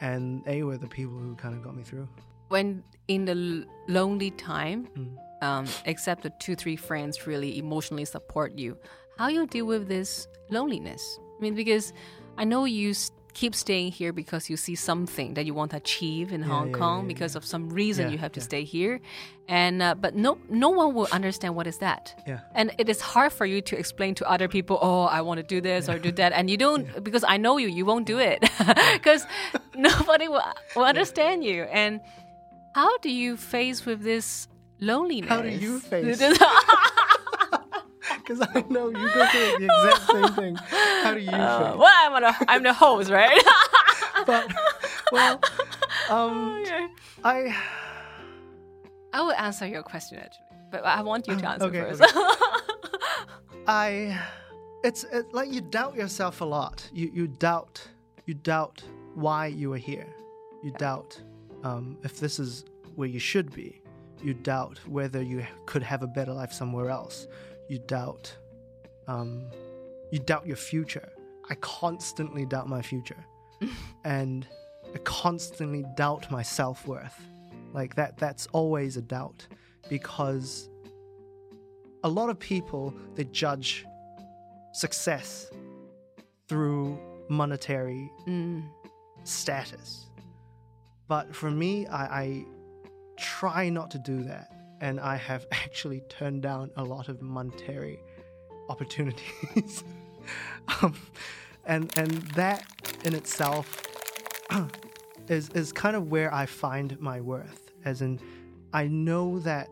and 0.00 0.44
they 0.44 0.62
were 0.62 0.76
the 0.78 0.86
people 0.88 1.16
who 1.18 1.34
kind 1.36 1.54
of 1.54 1.62
got 1.62 1.76
me 1.76 1.82
through. 1.82 2.08
when 2.48 2.84
in 3.08 3.24
the 3.24 3.66
lonely 3.88 4.30
time, 4.30 4.86
Mm. 4.96 5.16
um, 5.42 5.66
except 5.86 6.22
the 6.22 6.30
two 6.38 6.54
three 6.54 6.76
friends 6.76 7.26
really 7.26 7.58
emotionally 7.58 8.04
support 8.04 8.52
you, 8.58 8.76
how 9.18 9.28
you 9.28 9.46
deal 9.46 9.66
with 9.66 9.88
this 9.88 10.28
loneliness? 10.50 11.18
I 11.38 11.42
mean, 11.42 11.54
because 11.54 11.92
I 12.38 12.44
know 12.44 12.64
you 12.64 12.94
keep 13.34 13.54
staying 13.54 13.92
here 13.92 14.12
because 14.12 14.48
you 14.48 14.56
see 14.56 14.74
something 14.76 15.34
that 15.34 15.44
you 15.44 15.54
want 15.54 15.72
to 15.72 15.76
achieve 15.76 16.32
in 16.32 16.40
Hong 16.42 16.68
yeah, 16.70 16.78
Kong 16.78 17.00
yeah, 17.02 17.08
because 17.08 17.36
of 17.36 17.44
some 17.44 17.68
reason 17.68 18.06
Yeah, 18.06 18.12
you 18.12 18.18
have 18.18 18.32
to 18.32 18.40
yeah. 18.40 18.44
stay 18.50 18.64
here, 18.64 19.00
and 19.48 19.82
uh, 19.82 19.94
but 19.94 20.14
no 20.14 20.38
no 20.48 20.70
one 20.70 20.94
will 20.94 21.08
understand 21.12 21.54
what 21.56 21.66
is 21.66 21.78
that. 21.78 22.14
Yeah. 22.26 22.40
And 22.54 22.72
it 22.78 22.88
is 22.88 23.00
hard 23.00 23.32
for 23.32 23.44
you 23.44 23.60
to 23.62 23.78
explain 23.78 24.14
to 24.16 24.30
other 24.30 24.48
people, 24.48 24.78
oh, 24.80 25.02
I 25.04 25.20
want 25.20 25.38
to 25.38 25.46
do 25.54 25.60
this 25.60 25.88
or 25.88 25.98
do 25.98 26.12
that, 26.12 26.32
and 26.32 26.48
you 26.48 26.56
don't 26.56 27.04
because 27.08 27.24
I 27.26 27.36
know 27.36 27.58
you, 27.58 27.68
you 27.68 27.84
won't 27.84 28.06
do 28.06 28.18
it 28.18 28.40
because 28.92 29.26
nobody 29.74 30.28
will, 30.28 30.42
will 30.76 30.84
understand 30.84 31.44
you. 31.44 31.64
And 31.64 32.00
how 32.74 32.98
do 32.98 33.10
you 33.10 33.36
face 33.36 33.84
with 33.86 34.02
this 34.02 34.48
loneliness? 34.80 35.28
How 35.28 35.42
do 35.42 35.48
you 35.48 35.80
face- 35.80 36.20
Because 38.24 38.40
I 38.54 38.64
know 38.70 38.88
you 38.88 38.94
go 39.12 39.26
through 39.26 39.58
the 39.58 39.64
exact 39.70 40.10
same 40.10 40.32
thing. 40.34 40.54
How 41.02 41.12
do 41.14 41.20
you 41.20 41.30
Uh, 41.30 41.70
feel? 41.72 41.78
well, 41.78 41.92
I'm, 41.94 42.12
on 42.14 42.24
a, 42.24 42.36
I'm 42.48 42.62
the 42.62 42.72
host, 42.72 43.10
right? 43.10 43.42
But 44.26 44.50
well, 45.12 45.38
um, 46.08 46.56
Okay. 46.62 46.86
I 47.24 47.54
I 49.12 49.20
will 49.20 49.32
answer 49.32 49.66
your 49.66 49.82
question 49.82 50.18
actually, 50.18 50.46
but 50.70 50.84
I 50.86 51.02
want 51.02 51.26
you 51.28 51.36
to 51.36 51.46
answer 51.46 51.66
okay, 51.66 51.80
first. 51.92 52.02
I, 53.66 54.18
it's 54.82 55.04
it, 55.04 55.32
like 55.34 55.50
you 55.52 55.60
doubt 55.60 55.94
yourself 55.96 56.40
a 56.40 56.44
lot. 56.44 56.88
You 56.92 57.10
you 57.12 57.26
doubt 57.26 57.86
you 58.26 58.34
doubt 58.34 58.82
why 59.14 59.46
you 59.48 59.72
are 59.74 59.78
here. 59.92 60.06
You 60.62 60.70
doubt 60.78 61.20
um, 61.64 61.98
if 62.02 62.18
this 62.20 62.38
is 62.38 62.64
where 62.94 63.08
you 63.08 63.18
should 63.18 63.52
be. 63.52 63.82
You 64.22 64.32
doubt 64.32 64.78
whether 64.88 65.20
you 65.22 65.44
could 65.66 65.82
have 65.82 66.02
a 66.02 66.06
better 66.06 66.32
life 66.32 66.52
somewhere 66.52 66.88
else. 66.88 67.26
You 67.68 67.78
doubt, 67.78 68.34
um, 69.06 69.46
you 70.10 70.18
doubt 70.18 70.46
your 70.46 70.56
future. 70.56 71.08
I 71.50 71.54
constantly 71.56 72.46
doubt 72.46 72.68
my 72.68 72.82
future, 72.82 73.24
and 74.04 74.46
I 74.94 74.98
constantly 74.98 75.84
doubt 75.96 76.30
my 76.30 76.42
self 76.42 76.86
worth. 76.86 77.18
Like 77.72 77.96
that. 77.96 78.18
That's 78.18 78.46
always 78.52 78.96
a 78.96 79.02
doubt 79.02 79.46
because 79.88 80.68
a 82.04 82.08
lot 82.08 82.28
of 82.30 82.38
people 82.38 82.94
they 83.14 83.24
judge 83.24 83.84
success 84.72 85.50
through 86.48 86.98
monetary 87.28 88.10
Mm, 88.26 88.68
status 89.24 90.06
but 91.08 91.34
for 91.34 91.50
me 91.50 91.86
I, 91.86 92.22
I 92.22 92.44
try 93.18 93.70
not 93.70 93.90
to 93.92 93.98
do 93.98 94.22
that 94.24 94.52
and 94.84 95.00
i 95.00 95.16
have 95.16 95.46
actually 95.52 96.00
turned 96.08 96.42
down 96.42 96.70
a 96.76 96.84
lot 96.84 97.08
of 97.08 97.20
monetary 97.22 98.00
opportunities. 98.68 99.84
Um, 100.80 100.94
and 101.66 101.92
and 101.98 102.10
that 102.28 102.64
in 103.04 103.14
itself 103.14 103.82
is 105.28 105.50
is 105.50 105.70
kind 105.70 105.94
of 105.94 106.10
where 106.10 106.32
i 106.32 106.46
find 106.46 106.98
my 106.98 107.20
worth 107.20 107.70
as 107.84 108.00
in 108.00 108.18
i 108.72 108.86
know 108.88 109.38
that 109.40 109.68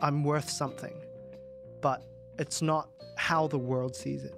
i'm 0.00 0.22
worth 0.22 0.48
something 0.48 0.94
but 1.82 2.04
it's 2.38 2.62
not 2.62 2.88
how 3.18 3.48
the 3.48 3.58
world 3.58 3.96
sees 3.96 4.22
it 4.22 4.36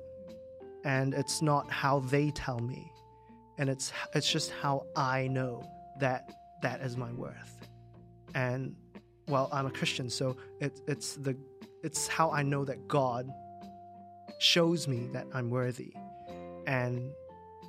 and 0.85 1.13
it's 1.13 1.43
not 1.43 1.71
how 1.71 1.99
they 1.99 2.31
tell 2.31 2.61
me 2.61 2.91
and 3.59 3.69
it's 3.69 3.93
it's 4.15 4.33
just 4.33 4.51
how 4.63 4.87
i 4.97 5.29
know 5.29 5.63
that 6.01 6.31
that 6.63 6.81
is 6.81 6.97
my 6.97 7.13
worth. 7.13 7.57
And 8.35 8.75
well 9.29 9.49
i'm 9.53 9.67
a 9.67 9.71
christian 9.71 10.09
so 10.11 10.37
it, 10.61 10.81
it's 10.87 11.15
the 11.15 11.37
it's 11.83 12.07
how 12.09 12.31
i 12.31 12.43
know 12.43 12.65
that 12.65 12.89
god 12.89 13.29
shows 14.39 14.89
me 14.89 15.09
that 15.13 15.27
i'm 15.33 15.51
worthy 15.51 15.93
and 16.67 17.11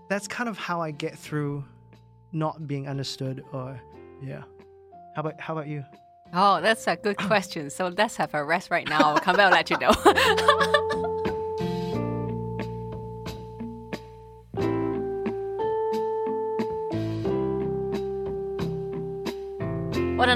that's 0.09 0.27
kind 0.27 0.49
of 0.49 0.57
how 0.57 0.81
i 0.81 0.91
get 0.91 1.17
through 1.17 1.63
not 2.31 2.67
being 2.67 2.87
understood 2.87 3.43
or 3.53 3.79
yeah 4.21 4.43
how 5.15 5.21
about 5.21 5.39
how 5.39 5.53
about 5.53 5.67
you 5.67 5.83
Oh, 6.33 6.61
that's 6.61 6.87
a 6.87 6.95
good 6.95 7.17
question. 7.27 7.69
So 7.69 7.87
let's 7.97 8.15
have 8.17 8.33
a 8.33 8.43
rest 8.43 8.69
right 8.69 8.87
now. 8.87 8.99
I'll 8.99 9.19
come 9.19 9.35
back 9.35 9.51
and 9.51 9.55
let 9.55 9.69
you 9.69 9.77
know. 9.77 10.85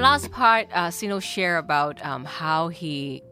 last 0.03 0.31
part, 0.31 0.67
uh, 0.73 0.91
Sino 0.91 1.19
share 1.19 1.57
about 1.57 2.03
um, 2.05 2.25
how 2.25 2.67
he 2.67 3.23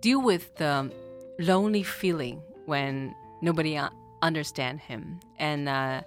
deal 0.00 0.20
with 0.20 0.54
the 0.56 0.90
lonely 1.38 1.84
feeling 1.84 2.42
when 2.66 3.14
nobody 3.40 3.78
understand 4.20 4.80
him, 4.80 5.20
and 5.38 5.68
uh, 5.68 6.02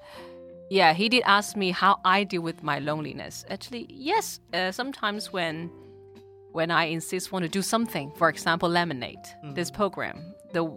yeah, 0.70 0.94
he 0.94 1.08
did 1.08 1.24
ask 1.26 1.56
me 1.56 1.72
how 1.72 2.00
I 2.04 2.26
deal 2.26 2.42
with 2.42 2.62
my 2.62 2.80
loneliness. 2.80 3.46
Actually, 3.50 3.88
yes, 3.90 4.42
uh, 4.54 4.72
sometimes 4.72 5.32
when 5.32 5.72
when 6.52 6.72
I 6.72 6.86
insist 6.86 7.32
want 7.32 7.44
to 7.44 7.50
do 7.50 7.62
something, 7.62 8.12
for 8.16 8.30
example, 8.30 8.70
lemonade, 8.70 9.26
this 9.54 9.72
program, 9.72 10.36
the 10.52 10.70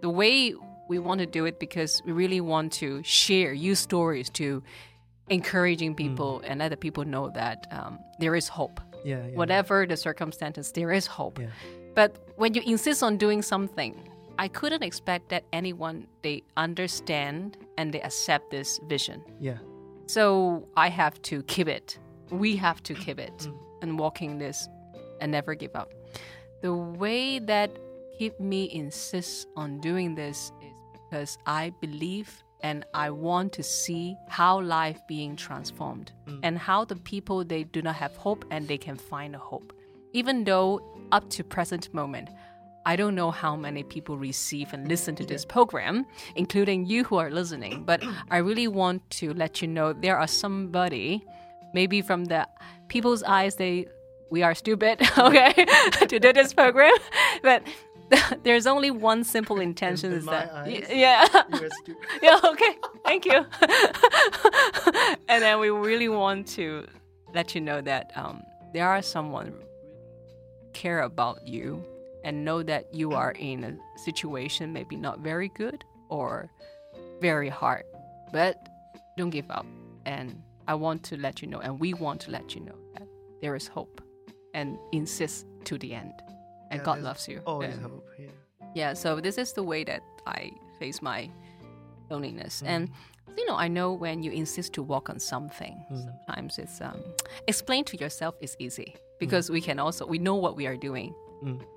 the 0.00 0.10
way 0.10 0.52
we 0.88 0.98
want 0.98 1.20
to 1.20 1.26
do 1.26 1.44
it 1.46 1.58
because 1.60 2.02
we 2.04 2.12
really 2.12 2.40
want 2.40 2.72
to 2.72 3.02
share, 3.04 3.52
use 3.52 3.78
stories 3.78 4.28
to 4.30 4.62
encouraging 5.28 5.94
people 5.94 6.42
and 6.44 6.60
let 6.60 6.70
the 6.70 6.76
people 6.76 7.04
know 7.04 7.30
that 7.30 7.66
um, 7.70 7.98
there 8.18 8.34
is 8.34 8.48
hope. 8.48 8.80
yeah, 9.04 9.26
yeah 9.26 9.36
Whatever 9.36 9.86
the 9.86 9.96
circumstances, 9.96 10.72
there 10.72 10.92
is 10.92 11.06
hope. 11.06 11.38
Yeah. 11.38 11.46
But 11.94 12.18
when 12.36 12.54
you 12.54 12.62
insist 12.66 13.02
on 13.02 13.16
doing 13.16 13.40
something, 13.42 14.08
I 14.38 14.48
couldn't 14.48 14.82
expect 14.82 15.28
that 15.30 15.44
anyone 15.52 16.06
they 16.22 16.42
understand 16.56 17.56
and 17.78 17.92
they 17.92 18.00
accept 18.02 18.50
this 18.50 18.80
vision. 18.88 19.22
yeah 19.40 19.58
So 20.06 20.68
I 20.76 20.88
have 20.90 21.20
to 21.30 21.42
keep 21.44 21.68
it. 21.68 21.98
We 22.30 22.56
have 22.56 22.82
to 22.82 22.94
keep 22.94 23.18
it 23.18 23.48
and 23.80 23.98
walking 23.98 24.38
this 24.38 24.68
and 25.20 25.32
never 25.32 25.54
give 25.54 25.74
up. 25.74 25.92
The 26.62 26.74
way 26.74 27.38
that 27.38 27.70
keep 28.18 28.38
me 28.40 28.70
insist 28.72 29.48
on 29.56 29.80
doing 29.80 30.14
this 30.14 30.52
is 30.60 30.72
because 30.94 31.38
I 31.46 31.72
believe 31.80 32.43
and 32.64 32.86
I 32.94 33.10
want 33.10 33.52
to 33.52 33.62
see 33.62 34.16
how 34.26 34.62
life 34.62 35.06
being 35.06 35.36
transformed 35.36 36.12
mm. 36.26 36.40
and 36.42 36.58
how 36.58 36.86
the 36.86 36.96
people 36.96 37.44
they 37.44 37.64
do 37.64 37.82
not 37.82 37.94
have 37.96 38.16
hope 38.16 38.46
and 38.50 38.66
they 38.66 38.78
can 38.78 38.96
find 38.96 39.34
a 39.34 39.38
hope. 39.38 39.74
Even 40.14 40.44
though 40.44 40.80
up 41.12 41.28
to 41.30 41.44
present 41.44 41.92
moment 41.92 42.30
I 42.86 42.96
don't 42.96 43.14
know 43.14 43.30
how 43.30 43.56
many 43.56 43.82
people 43.82 44.18
receive 44.18 44.74
and 44.74 44.86
listen 44.88 45.14
to 45.16 45.24
this 45.24 45.44
program, 45.44 46.04
including 46.36 46.84
you 46.84 47.04
who 47.04 47.16
are 47.16 47.30
listening, 47.30 47.84
but 47.84 48.02
I 48.30 48.38
really 48.38 48.68
want 48.68 49.08
to 49.20 49.32
let 49.32 49.62
you 49.62 49.68
know 49.68 49.92
there 49.94 50.18
are 50.18 50.26
somebody, 50.26 51.24
maybe 51.72 52.02
from 52.02 52.26
the 52.26 52.46
people's 52.88 53.22
eyes, 53.22 53.56
they 53.56 53.86
we 54.30 54.42
are 54.42 54.54
stupid, 54.54 55.00
okay, 55.18 55.52
to 56.08 56.18
do 56.18 56.32
this 56.32 56.52
program, 56.52 56.92
but 57.42 57.62
there's 58.42 58.66
only 58.66 58.90
one 58.90 59.24
simple 59.24 59.60
intention 59.60 60.12
in 60.12 60.18
is 60.18 60.24
my 60.24 60.32
that 60.32 60.52
eyes. 60.52 60.86
yeah. 60.90 61.26
you 61.52 61.66
are 61.66 61.70
stupid 61.70 62.06
yeah, 62.22 62.40
okay. 62.44 62.76
Thank 63.04 63.24
you. 63.24 63.44
and 65.28 65.42
then 65.42 65.60
we 65.60 65.70
really 65.70 66.08
want 66.08 66.46
to 66.48 66.86
let 67.34 67.54
you 67.54 67.60
know 67.60 67.80
that 67.80 68.12
um, 68.16 68.42
there 68.72 68.88
are 68.88 69.02
someone 69.02 69.54
care 70.72 71.02
about 71.02 71.46
you 71.46 71.84
and 72.24 72.44
know 72.44 72.62
that 72.62 72.92
you 72.92 73.12
are 73.12 73.32
in 73.32 73.64
a 73.64 73.98
situation 73.98 74.72
maybe 74.72 74.96
not 74.96 75.20
very 75.20 75.48
good 75.50 75.84
or 76.08 76.50
very 77.20 77.48
hard, 77.48 77.84
but 78.32 78.68
don't 79.16 79.30
give 79.30 79.50
up. 79.50 79.66
And 80.06 80.42
I 80.66 80.74
want 80.74 81.02
to 81.04 81.16
let 81.16 81.42
you 81.42 81.48
know, 81.48 81.60
and 81.60 81.78
we 81.78 81.94
want 81.94 82.20
to 82.22 82.30
let 82.30 82.54
you 82.54 82.60
know 82.62 82.76
that 82.94 83.06
there 83.40 83.54
is 83.54 83.66
hope, 83.66 84.02
and 84.54 84.78
insist 84.92 85.46
to 85.64 85.78
the 85.78 85.94
end. 85.94 86.12
And 86.74 86.80
Yeah, 86.80 86.84
God 86.84 87.02
loves 87.02 87.28
you. 87.28 87.40
always 87.46 87.74
And- 87.74 87.82
hope 87.82 88.04
yeah 88.18 88.34
yeah, 88.74 88.92
so 88.92 89.20
this 89.20 89.38
is 89.38 89.52
the 89.52 89.62
way 89.62 89.84
that 89.84 90.02
I 90.26 90.52
face 90.78 91.00
my 91.00 91.30
loneliness. 92.10 92.62
Mm. 92.62 92.68
And 92.68 92.90
you 93.38 93.46
know, 93.46 93.56
I 93.56 93.68
know 93.68 93.92
when 93.92 94.22
you 94.22 94.30
insist 94.30 94.74
to 94.74 94.82
walk 94.82 95.10
on 95.10 95.18
something, 95.18 95.82
mm. 95.90 96.04
sometimes 96.04 96.58
it's 96.58 96.80
um 96.80 97.00
explain 97.46 97.84
to 97.84 97.96
yourself 97.96 98.34
is 98.40 98.56
easy 98.58 98.94
mm. 98.96 99.18
because 99.18 99.50
we 99.50 99.60
can 99.60 99.78
also 99.78 100.06
we 100.06 100.18
know 100.18 100.34
what 100.34 100.56
we 100.56 100.66
are 100.66 100.76
doing. 100.76 101.14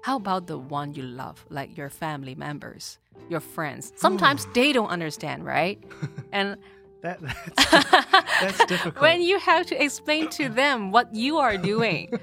How 0.01 0.15
about 0.15 0.47
the 0.47 0.57
one 0.57 0.93
you 0.93 1.03
love, 1.03 1.45
like 1.49 1.75
your 1.75 1.89
family 1.89 2.35
members, 2.35 2.99
your 3.27 3.41
friends? 3.41 3.91
Sometimes 3.97 4.47
they 4.53 4.71
don't 4.71 4.87
understand, 4.87 5.43
right? 5.43 5.83
and 6.31 6.55
that 7.01 7.19
that's, 7.19 7.71
that's 8.41 8.65
difficult 8.65 9.01
when 9.01 9.21
you 9.21 9.39
have 9.39 9.65
to 9.65 9.83
explain 9.83 10.29
to 10.29 10.47
them 10.47 10.91
what 10.91 11.13
you 11.13 11.37
are 11.37 11.57
doing 11.57 12.17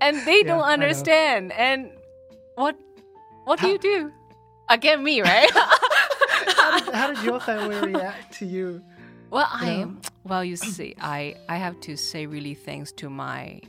and 0.00 0.26
they 0.26 0.42
don't 0.50 0.64
understand 0.64 1.52
and 1.52 1.92
what 2.54 2.76
what 3.44 3.60
do 3.60 3.68
you 3.68 3.78
do? 3.78 4.12
Again 4.68 5.02
me 5.02 5.20
right? 5.20 5.50
How, 6.60 6.78
did, 6.78 6.94
how 6.94 7.12
did 7.12 7.24
your 7.24 7.40
family 7.40 7.76
react 7.92 8.32
to 8.38 8.46
you? 8.46 8.82
Well 9.30 9.46
i 9.50 9.86
well 10.24 10.44
you 10.44 10.56
see 10.56 10.94
i 11.00 11.34
i 11.48 11.56
have 11.56 11.78
to 11.80 11.96
say 11.96 12.26
really 12.26 12.54
thanks 12.54 12.92
to 12.92 13.08
my 13.08 13.60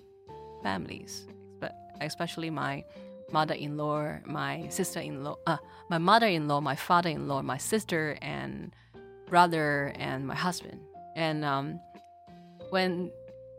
families 0.63 1.27
but 1.59 1.75
especially 2.01 2.49
my 2.49 2.83
mother-in-law 3.31 4.17
my 4.25 4.67
sister-in-law 4.69 5.37
uh, 5.47 5.57
my 5.89 5.97
mother-in-law 5.97 6.61
my 6.61 6.75
father-in-law 6.75 7.41
my 7.43 7.57
sister 7.57 8.17
and 8.21 8.73
brother 9.31 9.93
and 9.95 10.27
my 10.27 10.35
husband. 10.35 10.81
And 11.15 11.43
um, 11.43 11.79
when 12.69 13.09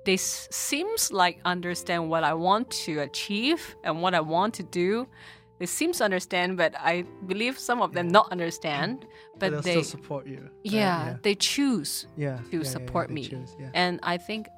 they 0.04 0.16
seems 0.16 1.12
like 1.12 1.38
understand 1.44 2.10
what 2.10 2.24
I 2.24 2.34
want 2.34 2.70
to 2.86 3.00
achieve 3.00 3.76
and 3.84 4.02
what 4.02 4.14
I 4.14 4.20
want 4.20 4.54
to 4.54 4.62
do. 4.62 5.06
They 5.58 5.66
seems 5.66 5.98
to 5.98 6.04
understand, 6.04 6.56
but 6.56 6.74
I 6.76 7.04
believe 7.26 7.56
some 7.58 7.80
of 7.82 7.92
them 7.92 8.08
not 8.08 8.32
understand. 8.32 9.06
But 9.38 9.50
they'll 9.50 9.62
they, 9.62 9.70
still 9.70 9.84
support 9.84 10.26
you. 10.26 10.40
right? 10.40 10.50
yeah, 10.64 11.16
they 11.22 11.36
choose 11.36 12.06
yeah, 12.16 12.38
to 12.38 12.42
yeah, 12.50 12.58
yeah, 12.58 12.68
support 12.68 13.10
me, 13.10 13.28
choose, 13.28 13.54
yeah. 13.60 13.70
and 13.74 14.00
I 14.02 14.18
think 14.18 14.48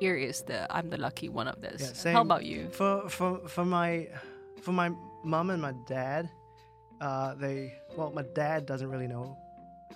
here 0.00 0.16
is 0.16 0.42
the 0.42 0.66
I'm 0.74 0.90
the 0.90 0.96
lucky 0.96 1.28
one 1.28 1.46
of 1.46 1.60
this. 1.60 2.02
Yeah. 2.04 2.12
How 2.12 2.22
about 2.22 2.44
you? 2.44 2.68
For 2.72 3.08
for 3.08 3.46
for 3.46 3.64
my 3.64 4.08
for 4.60 4.72
my 4.72 4.90
mom 5.22 5.50
and 5.50 5.62
my 5.62 5.74
dad, 5.86 6.28
uh, 7.00 7.34
they 7.34 7.74
well, 7.96 8.10
my 8.10 8.24
dad 8.34 8.66
doesn't 8.66 8.90
really 8.90 9.06
know 9.06 9.36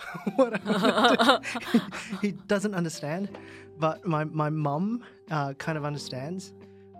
what 0.36 0.60
I 0.66 1.40
do. 1.40 1.58
he, 1.72 1.80
he 2.28 2.32
doesn't 2.32 2.74
understand, 2.74 3.28
but 3.78 4.06
my 4.06 4.24
my 4.24 4.50
mom 4.50 5.02
uh, 5.30 5.54
kind 5.54 5.78
of 5.78 5.84
understands. 5.84 6.52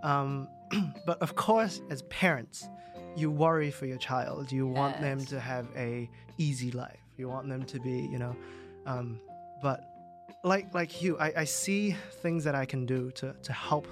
Um, 0.03 0.47
but 1.05 1.21
of 1.21 1.35
course, 1.35 1.81
as 1.89 2.03
parents, 2.03 2.67
you 3.15 3.31
worry 3.31 3.71
for 3.71 3.85
your 3.85 3.97
child. 3.97 4.51
You 4.51 4.67
want 4.67 4.99
them 5.01 5.25
to 5.25 5.39
have 5.39 5.67
a 5.75 6.09
easy 6.37 6.71
life. 6.71 6.99
You 7.17 7.29
want 7.29 7.47
them 7.47 7.63
to 7.63 7.79
be, 7.79 8.07
you 8.11 8.19
know, 8.19 8.35
um, 8.85 9.19
but 9.61 9.81
like 10.43 10.73
like 10.73 11.01
you, 11.01 11.17
I, 11.17 11.33
I 11.37 11.43
see 11.45 11.95
things 12.21 12.43
that 12.43 12.55
I 12.55 12.65
can 12.65 12.85
do 12.85 13.11
to 13.11 13.33
to 13.33 13.53
help, 13.53 13.87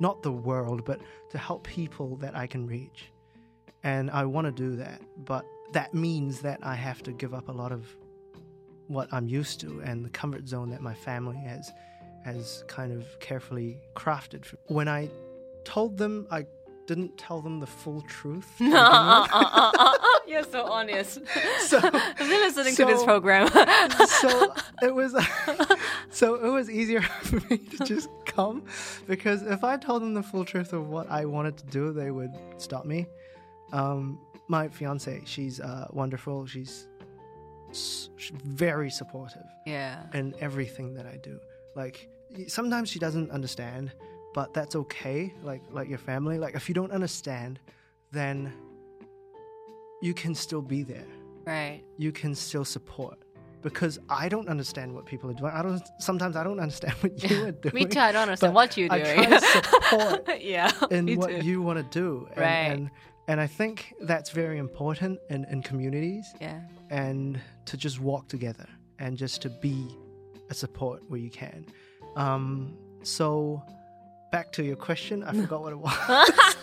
not 0.00 0.22
the 0.22 0.32
world, 0.32 0.84
but 0.84 1.00
to 1.30 1.38
help 1.38 1.64
people 1.66 2.16
that 2.16 2.36
I 2.36 2.46
can 2.46 2.66
reach, 2.66 3.12
and 3.82 4.10
I 4.10 4.24
want 4.24 4.46
to 4.46 4.52
do 4.52 4.76
that. 4.76 5.00
But 5.24 5.44
that 5.72 5.92
means 5.94 6.40
that 6.40 6.60
I 6.62 6.74
have 6.74 7.02
to 7.02 7.12
give 7.12 7.34
up 7.34 7.48
a 7.48 7.52
lot 7.52 7.72
of 7.72 7.86
what 8.88 9.08
I'm 9.12 9.28
used 9.28 9.60
to 9.60 9.80
and 9.84 10.04
the 10.04 10.10
comfort 10.10 10.48
zone 10.48 10.70
that 10.70 10.80
my 10.82 10.94
family 10.94 11.36
has 11.38 11.72
has 12.24 12.64
kind 12.68 12.92
of 12.92 13.04
carefully 13.20 13.78
crafted. 13.94 14.44
For. 14.44 14.56
When 14.68 14.88
I 14.88 15.10
told 15.64 15.98
them, 15.98 16.26
I 16.30 16.46
didn't 16.86 17.16
tell 17.18 17.40
them 17.40 17.60
the 17.60 17.66
full 17.66 18.02
truth. 18.02 18.46
to 18.58 18.64
begin 18.64 18.72
with. 18.72 20.00
You're 20.26 20.42
so 20.44 20.64
honest. 20.64 21.20
So- 21.60 21.78
I've 21.82 22.18
been 22.18 22.28
listening 22.28 22.74
to 22.76 22.84
this 22.84 23.02
program. 23.04 23.48
so 24.20 24.54
it 24.82 24.94
was 24.94 25.14
so 26.10 26.34
it 26.36 26.48
was 26.50 26.68
easier 26.70 27.02
for 27.02 27.36
me 27.50 27.58
to 27.58 27.84
just 27.84 28.08
come 28.26 28.64
because 29.06 29.42
if 29.42 29.64
I 29.64 29.76
told 29.76 30.02
them 30.02 30.14
the 30.14 30.22
full 30.22 30.44
truth 30.44 30.72
of 30.72 30.88
what 30.88 31.10
I 31.10 31.24
wanted 31.24 31.56
to 31.58 31.66
do, 31.66 31.92
they 31.92 32.10
would 32.10 32.32
stop 32.58 32.84
me. 32.84 33.06
Um, 33.72 34.18
my 34.48 34.68
fiance, 34.68 35.22
she's 35.24 35.60
uh, 35.60 35.88
wonderful. 35.90 36.46
She's 36.46 36.86
very 38.44 38.90
supportive 38.90 39.46
yeah. 39.66 40.02
in 40.14 40.34
everything 40.40 40.94
that 40.94 41.06
I 41.06 41.16
do. 41.16 41.38
Like 41.74 42.08
sometimes 42.46 42.88
she 42.88 42.98
doesn't 42.98 43.30
understand, 43.30 43.92
but 44.34 44.52
that's 44.54 44.74
okay. 44.76 45.32
Like 45.42 45.62
like 45.70 45.88
your 45.88 45.98
family. 45.98 46.38
Like 46.38 46.54
if 46.54 46.68
you 46.68 46.74
don't 46.74 46.92
understand, 46.92 47.60
then 48.12 48.52
you 50.02 50.14
can 50.14 50.34
still 50.34 50.62
be 50.62 50.82
there 50.82 51.06
Right. 51.46 51.82
you 51.98 52.10
can 52.12 52.34
still 52.34 52.64
support 52.64 53.18
because 53.62 53.98
I 54.08 54.28
don't 54.28 54.48
understand 54.48 54.94
what 54.94 55.04
people 55.06 55.30
are 55.30 55.34
doing. 55.34 55.50
I 55.52 55.62
don't. 55.62 55.82
Sometimes 55.98 56.36
I 56.36 56.44
don't 56.44 56.60
understand 56.60 56.94
what 57.00 57.22
you 57.22 57.44
are 57.46 57.52
doing. 57.64 57.74
Me 57.74 57.84
too. 57.86 57.98
I 58.00 58.12
don't 58.12 58.22
understand 58.22 58.54
what 58.54 58.76
you're 58.76 58.92
I 58.92 59.02
doing. 59.02 59.24
try 59.28 59.38
to 59.38 59.46
support 59.46 60.40
yeah. 60.40 60.70
in 60.90 61.16
what 61.16 61.30
too. 61.30 61.46
you 61.46 61.62
want 61.62 61.78
to 61.78 61.98
do, 61.98 62.26
and, 62.30 62.38
Right. 62.38 62.70
and 62.72 62.90
and 63.28 63.40
I 63.40 63.46
think 63.46 63.94
that's 64.02 64.30
very 64.30 64.58
important 64.58 65.18
in, 65.30 65.44
in 65.46 65.62
communities, 65.62 66.26
Yeah. 66.40 66.60
and 66.90 67.40
to 67.66 67.76
just 67.76 68.00
walk 68.00 68.28
together 68.28 68.66
and 68.98 69.16
just 69.16 69.42
to 69.42 69.50
be 69.50 69.86
a 70.50 70.54
support 70.54 71.02
where 71.08 71.20
you 71.20 71.30
can. 71.30 71.66
Um, 72.16 72.76
so 73.02 73.62
back 74.30 74.52
to 74.52 74.62
your 74.62 74.76
question, 74.76 75.22
I 75.24 75.32
forgot 75.40 75.62
what 75.62 75.72
it 75.72 75.78
was. 75.78 76.30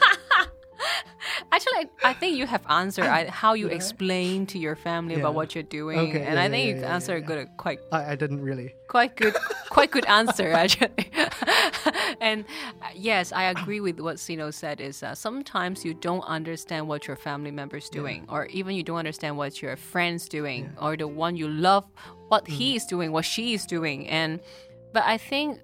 Actually, 1.61 1.89
I, 2.03 2.09
I 2.09 2.13
think 2.13 2.37
you 2.37 2.45
have 2.47 2.63
answered 2.69 3.05
I, 3.05 3.25
how 3.41 3.53
you 3.53 3.67
Yeah. 3.69 3.75
explain 3.75 4.45
to 4.47 4.57
your 4.57 4.75
family 4.75 5.13
Yeah. 5.15 5.21
about 5.21 5.35
what 5.35 5.53
you're 5.53 5.63
doing, 5.63 5.99
Okay, 5.99 6.21
and 6.21 6.35
yeah, 6.35 6.43
I 6.43 6.49
think 6.49 6.77
you 6.77 6.83
answered 6.83 7.21
yeah. 7.21 7.27
good, 7.27 7.49
quite 7.57 7.79
I, 7.91 8.11
I 8.11 8.15
didn't 8.15 8.41
really. 8.41 8.73
quite 8.89 9.15
good 9.15 9.35
quite 9.69 9.89
good 9.91 10.05
answer 10.05 10.51
actually 10.51 10.89
and 12.19 12.43
uh, 12.81 12.87
yes 12.93 13.31
i 13.31 13.43
agree 13.55 13.79
with 13.79 13.97
what 14.01 14.19
sino 14.19 14.51
said 14.51 14.81
is 14.81 15.01
uh, 15.01 15.15
sometimes 15.15 15.85
you 15.85 15.93
don't 15.93 16.25
understand 16.27 16.87
what 16.89 17.07
your 17.07 17.15
family 17.15 17.51
members 17.51 17.87
doing 17.89 18.25
or 18.27 18.47
even 18.47 18.75
you 18.75 18.83
don't 18.83 18.97
understand 18.97 19.37
what 19.37 19.61
your 19.61 19.77
friends 19.77 20.27
doing 20.27 20.69
or 20.81 20.97
the 20.97 21.07
one 21.07 21.37
you 21.37 21.47
love 21.47 21.85
what 22.27 22.43
Mm. 22.45 22.51
he 22.59 22.75
is 22.75 22.83
doing 22.85 23.11
what 23.15 23.23
she 23.23 23.53
is 23.53 23.65
doing 23.65 24.07
and 24.09 24.39
but 24.91 25.03
i 25.05 25.17
think 25.17 25.59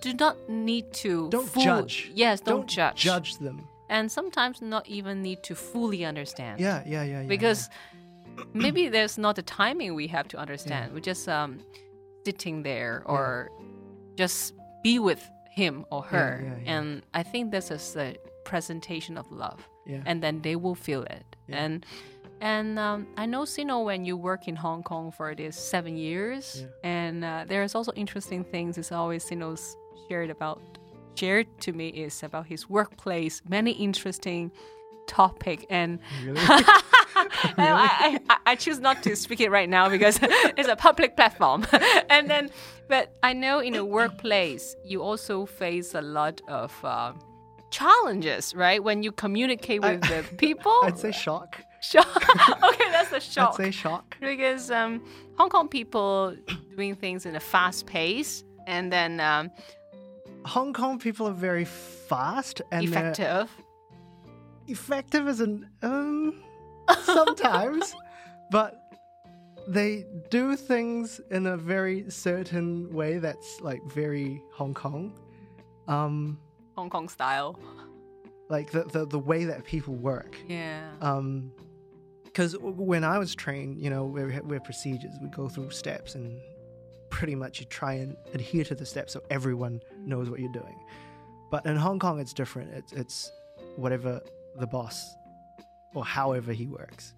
do 0.00 0.12
not 0.14 0.36
need 0.48 0.86
to 1.02 1.28
Don't 1.30 1.48
full- 1.48 1.64
judge. 1.64 2.10
yes 2.14 2.40
don't, 2.40 2.68
judge 2.68 2.94
Judge 3.10 3.30
them. 3.38 3.66
And 3.88 4.10
sometimes 4.10 4.60
not 4.60 4.86
even 4.88 5.22
need 5.22 5.42
to 5.42 5.54
fully 5.54 6.04
understand 6.04 6.60
Yeah, 6.60 6.82
yeah, 6.86 7.02
yeah. 7.02 7.20
yeah 7.22 7.26
because 7.28 7.68
maybe 8.54 8.88
there's 8.88 9.18
not 9.18 9.36
the 9.36 9.42
timing 9.42 9.94
we 9.94 10.06
have 10.08 10.28
to 10.28 10.38
understand. 10.38 10.92
We're 10.92 11.00
just 11.00 11.28
um, 11.28 11.60
sitting 12.24 12.62
there 12.62 13.02
or 13.06 13.50
just 14.16 14.54
be 14.82 14.98
with 14.98 15.22
him 15.50 15.84
or 15.90 16.02
her. 16.02 16.42
yeah, 16.44 16.64
yeah. 16.64 16.78
And 16.78 17.02
I 17.14 17.22
think 17.22 17.50
this 17.50 17.70
is 17.70 17.96
a 17.96 18.16
presentation 18.44 19.18
of 19.18 19.30
love. 19.32 19.60
Yeah. 19.86 20.02
And 20.06 20.22
then 20.22 20.42
they 20.42 20.54
will 20.56 20.74
feel 20.74 21.02
it. 21.04 21.24
And 21.48 21.84
and 22.40 22.78
um, 22.78 23.08
I 23.16 23.26
know, 23.26 23.44
Sino, 23.44 23.80
when 23.82 24.04
you 24.04 24.16
work 24.16 24.46
in 24.46 24.54
Hong 24.54 24.84
Kong 24.84 25.10
for 25.10 25.34
this 25.34 25.56
seven 25.56 25.96
years, 25.96 26.64
and 26.84 27.24
uh, 27.24 27.44
there's 27.48 27.74
also 27.74 27.90
interesting 27.96 28.44
things. 28.44 28.78
It's 28.78 28.92
always 28.92 29.24
Sino's 29.24 29.76
shared 30.08 30.30
about 30.30 30.60
shared 31.18 31.46
to 31.60 31.72
me 31.72 31.88
is 31.88 32.22
about 32.22 32.46
his 32.46 32.68
workplace. 32.68 33.42
Many 33.48 33.72
interesting 33.72 34.52
topic 35.06 35.66
and 35.70 35.98
Really? 36.24 36.40
I, 37.58 38.20
I, 38.30 38.36
I 38.46 38.54
choose 38.54 38.78
not 38.78 39.02
to 39.02 39.16
speak 39.16 39.40
it 39.40 39.50
right 39.50 39.68
now 39.68 39.88
because 39.88 40.18
it's 40.22 40.68
a 40.68 40.76
public 40.76 41.16
platform. 41.16 41.66
and 42.08 42.30
then, 42.30 42.50
but 42.88 43.16
I 43.22 43.32
know 43.32 43.58
in 43.58 43.74
a 43.74 43.84
workplace, 43.84 44.76
you 44.84 45.02
also 45.02 45.46
face 45.46 45.94
a 45.94 46.00
lot 46.00 46.40
of 46.48 46.72
uh, 46.84 47.12
challenges, 47.70 48.54
right? 48.54 48.82
When 48.82 49.02
you 49.02 49.10
communicate 49.10 49.82
with 49.82 50.02
the 50.02 50.24
people. 50.36 50.78
I'd 50.84 50.98
say 50.98 51.10
shock. 51.10 51.64
shock. 51.80 52.06
okay, 52.62 52.90
that's 52.92 53.12
a 53.12 53.16
I'd 53.16 53.22
shock. 53.22 53.56
say 53.56 53.70
shock. 53.72 54.16
because 54.20 54.70
um, 54.70 55.02
Hong 55.38 55.48
Kong 55.48 55.68
people 55.68 56.36
doing 56.76 56.94
things 56.94 57.26
in 57.26 57.34
a 57.34 57.40
fast 57.40 57.86
pace 57.86 58.44
and 58.68 58.92
then 58.92 59.18
um, 59.18 59.50
Hong 60.48 60.72
Kong 60.72 60.98
people 60.98 61.28
are 61.28 61.32
very 61.32 61.64
fast 61.64 62.62
and 62.72 62.84
effective. 62.84 63.50
effective 64.66 65.28
as 65.28 65.40
an 65.40 65.68
um 65.82 66.42
sometimes, 67.04 67.94
but 68.50 68.80
they 69.68 70.06
do 70.30 70.56
things 70.56 71.20
in 71.30 71.46
a 71.46 71.56
very 71.56 72.08
certain 72.10 72.90
way 72.92 73.18
that's 73.18 73.60
like 73.60 73.82
very 73.92 74.42
Hong 74.52 74.72
Kong. 74.72 75.12
Um, 75.86 76.38
Hong 76.76 76.88
Kong 76.88 77.08
style. 77.08 77.58
like 78.48 78.70
the, 78.70 78.84
the 78.84 79.06
the 79.06 79.18
way 79.18 79.44
that 79.44 79.64
people 79.64 79.94
work. 79.94 80.36
Yeah. 80.48 80.90
Um, 81.02 81.52
because 82.24 82.56
when 82.60 83.04
I 83.04 83.18
was 83.18 83.34
trained, 83.34 83.80
you 83.82 83.90
know, 83.90 84.04
we're, 84.04 84.40
we're 84.44 84.60
procedures. 84.60 85.12
We 85.20 85.28
go 85.28 85.48
through 85.48 85.70
steps, 85.70 86.14
and 86.14 86.40
pretty 87.10 87.34
much 87.34 87.58
you 87.60 87.66
try 87.66 87.94
and 87.94 88.16
adhere 88.34 88.64
to 88.64 88.74
the 88.74 88.86
steps 88.86 89.12
so 89.14 89.22
everyone 89.30 89.80
knows 90.08 90.30
what 90.30 90.40
you're 90.40 90.52
doing. 90.52 90.78
But 91.50 91.64
in 91.66 91.76
Hong 91.76 91.98
Kong, 91.98 92.20
it's 92.20 92.32
different. 92.32 92.72
It's 92.74 92.92
it's 92.92 93.32
whatever 93.76 94.20
the 94.58 94.66
boss 94.66 95.14
or 95.94 96.04
however 96.04 96.52
he 96.52 96.66
works, 96.66 97.14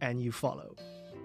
and 0.00 0.20
you 0.20 0.32
follow 0.32 0.74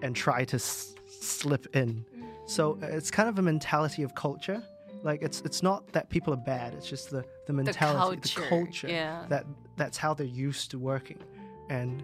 and 0.02 0.14
try 0.14 0.44
to 0.44 0.56
s- 0.56 0.94
slip 1.20 1.74
in. 1.74 2.04
So 2.46 2.78
uh, 2.82 2.86
it's 2.86 3.10
kind 3.10 3.28
of 3.28 3.38
a 3.38 3.42
mentality 3.42 4.02
of 4.02 4.14
culture. 4.14 4.62
Like 5.02 5.22
it's 5.22 5.40
it's 5.42 5.62
not 5.62 5.86
that 5.92 6.08
people 6.08 6.32
are 6.34 6.44
bad. 6.44 6.74
It's 6.74 6.88
just 6.88 7.10
the 7.10 7.24
the 7.46 7.52
mentality, 7.52 8.20
the 8.20 8.28
culture, 8.28 8.48
culture, 8.48 8.88
yeah. 8.88 9.24
that 9.28 9.44
that's 9.76 9.98
how 9.98 10.14
they're 10.14 10.26
used 10.26 10.70
to 10.72 10.78
working, 10.78 11.18
and 11.68 12.02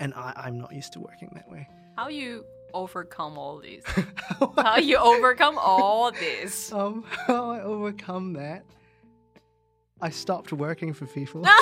and 0.00 0.12
I, 0.14 0.32
I'm 0.36 0.58
not 0.58 0.72
used 0.72 0.92
to 0.94 1.00
working 1.00 1.30
that 1.34 1.50
way. 1.50 1.68
How 1.96 2.08
you 2.08 2.44
overcome 2.74 3.38
all 3.38 3.60
this? 3.60 3.84
How 4.56 4.76
you 4.78 4.96
overcome 4.96 5.58
all 5.58 6.12
this? 6.12 6.72
Um, 6.72 7.04
how 7.26 7.50
I 7.50 7.60
overcome 7.62 8.32
that? 8.34 8.64
I 10.00 10.10
stopped 10.10 10.52
working 10.52 10.92
for 10.92 11.06
people. 11.06 11.44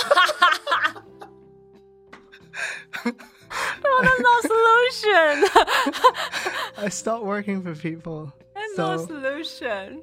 No, 3.04 4.02
that's 4.02 4.20
no 4.20 4.40
solution. 4.42 5.64
I 6.78 6.88
stopped 6.90 7.24
working 7.24 7.62
for 7.62 7.74
people. 7.74 8.32
That's 8.54 8.76
so 8.76 8.96
no 8.96 9.06
solution. 9.06 10.02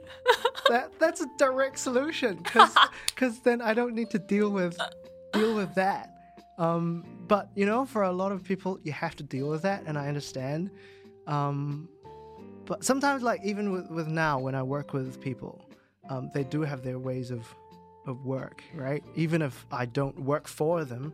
that 0.70 0.92
that's 1.00 1.22
a 1.22 1.28
direct 1.38 1.80
solution 1.80 2.40
because 2.44 3.40
then 3.44 3.62
I 3.62 3.74
don't 3.74 3.94
need 3.94 4.10
to 4.12 4.20
deal 4.20 4.50
with 4.50 4.78
deal 5.34 5.56
with 5.56 5.74
that. 5.76 6.14
Um, 6.58 7.06
but 7.28 7.50
you 7.56 7.66
know, 7.66 7.86
for 7.86 8.04
a 8.04 8.12
lot 8.12 8.32
of 8.32 8.44
people, 8.44 8.80
you 8.84 8.92
have 8.92 9.16
to 9.18 9.24
deal 9.24 9.48
with 9.48 9.62
that, 9.62 9.84
and 9.86 9.98
I 9.98 10.08
understand. 10.08 10.72
Um, 11.28 11.90
but 12.66 12.84
sometimes, 12.84 13.22
like 13.22 13.42
even 13.44 13.72
with, 13.72 13.90
with 13.92 14.08
now, 14.08 14.40
when 14.40 14.56
I 14.56 14.64
work 14.64 14.94
with 14.94 15.22
people, 15.22 15.64
um, 16.10 16.32
they 16.34 16.44
do 16.44 16.62
have 16.62 16.82
their 16.84 17.00
ways 17.00 17.32
of 17.32 17.54
of 18.08 18.26
work, 18.26 18.64
right? 18.74 19.04
Even 19.16 19.42
if 19.42 19.66
I 19.72 19.86
don't 19.86 20.18
work 20.22 20.48
for 20.48 20.86
them, 20.86 21.14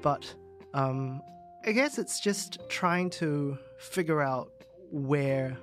but 0.00 0.32
um, 0.74 1.20
I 1.66 1.72
guess 1.72 1.98
it's 1.98 2.20
just 2.20 2.58
trying 2.68 3.10
to 3.10 3.58
figure 3.78 4.22
out 4.22 4.52
where 4.92 5.56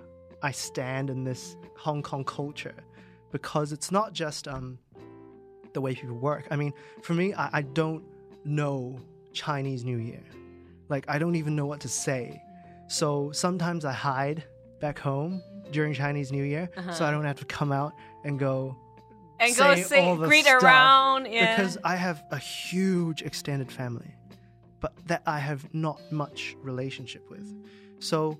I 0.43 0.51
stand 0.51 1.09
in 1.09 1.23
this 1.23 1.55
Hong 1.77 2.03
Kong 2.03 2.25
culture, 2.25 2.75
because 3.31 3.71
it's 3.71 3.91
not 3.91 4.11
just 4.11 4.47
um, 4.47 4.77
the 5.73 5.79
way 5.79 5.95
people 5.95 6.17
work. 6.17 6.47
I 6.51 6.57
mean, 6.57 6.73
for 7.01 7.13
me, 7.13 7.33
I, 7.33 7.49
I 7.53 7.61
don't 7.61 8.03
know 8.43 8.99
Chinese 9.31 9.85
New 9.85 9.97
Year. 9.97 10.23
Like, 10.89 11.05
I 11.07 11.17
don't 11.17 11.35
even 11.35 11.55
know 11.55 11.65
what 11.65 11.79
to 11.81 11.89
say. 11.89 12.41
So 12.87 13.31
sometimes 13.31 13.85
I 13.85 13.93
hide 13.93 14.43
back 14.79 14.99
home 14.99 15.41
during 15.71 15.93
Chinese 15.93 16.31
New 16.31 16.43
Year 16.43 16.69
so 16.75 16.81
uh-huh. 16.81 17.05
I 17.05 17.11
don't 17.11 17.25
have 17.25 17.39
to 17.39 17.45
come 17.45 17.71
out 17.71 17.93
and 18.23 18.39
go 18.39 18.77
and 19.39 19.55
go 19.55 19.75
say 19.75 20.05
all 20.05 20.15
the 20.15 20.27
greet 20.27 20.47
around. 20.47 21.27
Yeah. 21.27 21.55
because 21.55 21.77
I 21.83 21.95
have 21.95 22.23
a 22.31 22.37
huge 22.37 23.21
extended 23.21 23.71
family, 23.71 24.15
but 24.79 24.93
that 25.07 25.21
I 25.25 25.39
have 25.39 25.73
not 25.73 25.99
much 26.11 26.55
relationship 26.61 27.29
with. 27.29 27.53
So 27.99 28.39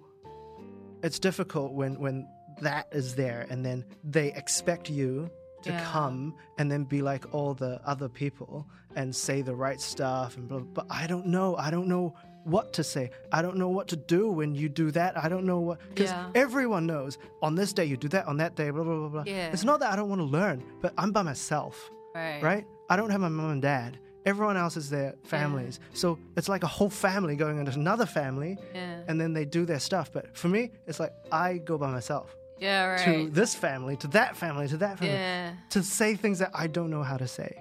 it's 1.03 1.19
difficult 1.19 1.73
when 1.73 1.99
when 1.99 2.27
that 2.61 2.87
is 2.91 3.15
there 3.15 3.45
and 3.49 3.63
then 3.63 3.85
they 4.03 4.33
expect 4.33 4.89
you 4.89 5.29
to 5.63 5.69
Yeah. 5.69 5.83
come 5.91 6.35
and 6.57 6.71
then 6.71 6.85
be 6.85 7.01
like 7.01 7.33
all 7.33 7.53
the 7.53 7.79
other 7.85 8.09
people 8.09 8.67
and 8.95 9.15
say 9.15 9.41
the 9.41 9.55
right 9.55 9.79
stuff 9.79 10.37
and 10.37 10.47
blah, 10.47 10.59
blah, 10.59 10.83
but 10.83 10.85
I 10.89 11.05
don't 11.05 11.27
know. 11.27 11.55
I 11.55 11.69
don't 11.69 11.87
know 11.87 12.15
what 12.47 12.73
to 12.73 12.83
say. 12.83 13.11
I 13.31 13.41
don't 13.41 13.57
know 13.57 13.69
what 13.69 13.87
to 13.89 13.95
do 13.95 14.29
when 14.31 14.55
you 14.55 14.69
do 14.69 14.91
that. 14.91 15.17
I 15.23 15.27
don't 15.29 15.45
know 15.45 15.59
what 15.59 15.79
because 15.89 16.09
Yeah. 16.11 16.29
everyone 16.35 16.85
knows 16.87 17.17
on 17.41 17.55
this 17.55 17.73
day 17.73 17.85
you 17.85 17.97
do 17.97 18.07
that, 18.09 18.25
on 18.27 18.37
that 18.37 18.55
day, 18.55 18.69
blah 18.71 18.83
blah 18.83 18.95
blah 18.95 19.09
blah. 19.09 19.23
Yeah. 19.25 19.51
It's 19.53 19.63
not 19.63 19.79
that 19.81 19.91
I 19.91 19.95
don't 19.95 20.09
want 20.09 20.21
to 20.21 20.25
learn, 20.39 20.63
but 20.81 20.93
I'm 20.97 21.11
by 21.11 21.23
myself 21.23 21.89
right. 22.15 22.41
right? 22.41 22.65
I 22.89 22.95
don't 22.95 23.09
have 23.09 23.21
my 23.21 23.29
mom 23.29 23.51
and 23.51 23.61
dad. 23.61 23.97
Everyone 24.25 24.57
else 24.57 24.75
is 24.75 24.89
their 24.89 25.15
families. 25.23 25.79
So 25.93 26.19
it's 26.35 26.49
like 26.49 26.63
a 26.63 26.67
whole 26.67 26.89
family 26.89 27.35
going 27.37 27.59
into 27.59 27.71
another 27.71 28.05
family 28.05 28.57
Yeah. 28.73 29.01
and 29.07 29.19
then 29.21 29.31
they 29.33 29.45
do 29.45 29.65
their 29.65 29.79
stuff. 29.79 30.11
But 30.11 30.35
for 30.37 30.49
me, 30.49 30.71
it's 30.87 30.99
like 30.99 31.13
I 31.31 31.57
go 31.59 31.77
by 31.77 31.89
myself 31.91 32.35
Yeah. 32.59 32.87
Right. 32.87 33.05
to 33.05 33.29
this 33.29 33.55
family, 33.55 33.95
to 33.97 34.07
that 34.09 34.35
family, 34.35 34.67
to 34.67 34.77
that 34.77 34.99
family, 34.99 35.13
yeah. 35.13 35.53
to 35.69 35.81
say 35.83 36.15
things 36.15 36.39
that 36.39 36.51
I 36.53 36.67
don't 36.67 36.89
know 36.89 37.03
how 37.03 37.17
to 37.17 37.27
say, 37.27 37.51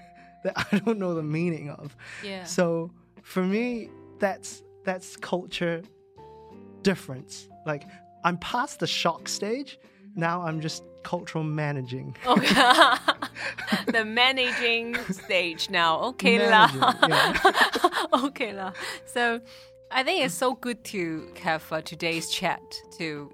that 0.44 0.54
I 0.72 0.78
don't 0.78 0.98
know 0.98 1.14
the 1.14 1.22
meaning 1.22 1.70
of. 1.70 1.96
Yeah. 2.24 2.44
So 2.44 2.90
for 3.22 3.42
me, 3.42 3.88
that's 4.20 4.62
that's 4.84 5.16
culture 5.16 5.82
difference. 6.82 7.48
Like 7.66 7.84
I'm 8.24 8.38
past 8.38 8.80
the 8.80 8.86
shock 8.86 9.28
stage. 9.28 9.78
Now 10.14 10.42
I'm 10.42 10.60
just 10.60 10.82
cultural 11.02 11.44
managing. 11.44 12.16
Okay. 12.26 12.54
the 13.92 14.04
managing 14.04 14.96
stage 15.10 15.70
now. 15.70 16.00
Okay 16.12 16.38
lah. 16.50 16.68
Managing, 16.72 17.10
yeah. 17.10 17.34
okay 18.28 18.52
lah. 18.52 18.72
So 19.06 19.40
I 19.90 20.02
think 20.04 20.24
it's 20.24 20.34
so 20.34 20.54
good 20.54 20.84
to 20.92 21.28
have 21.42 21.64
uh, 21.72 21.80
today's 21.82 22.28
chat 22.30 22.60
to 22.98 23.30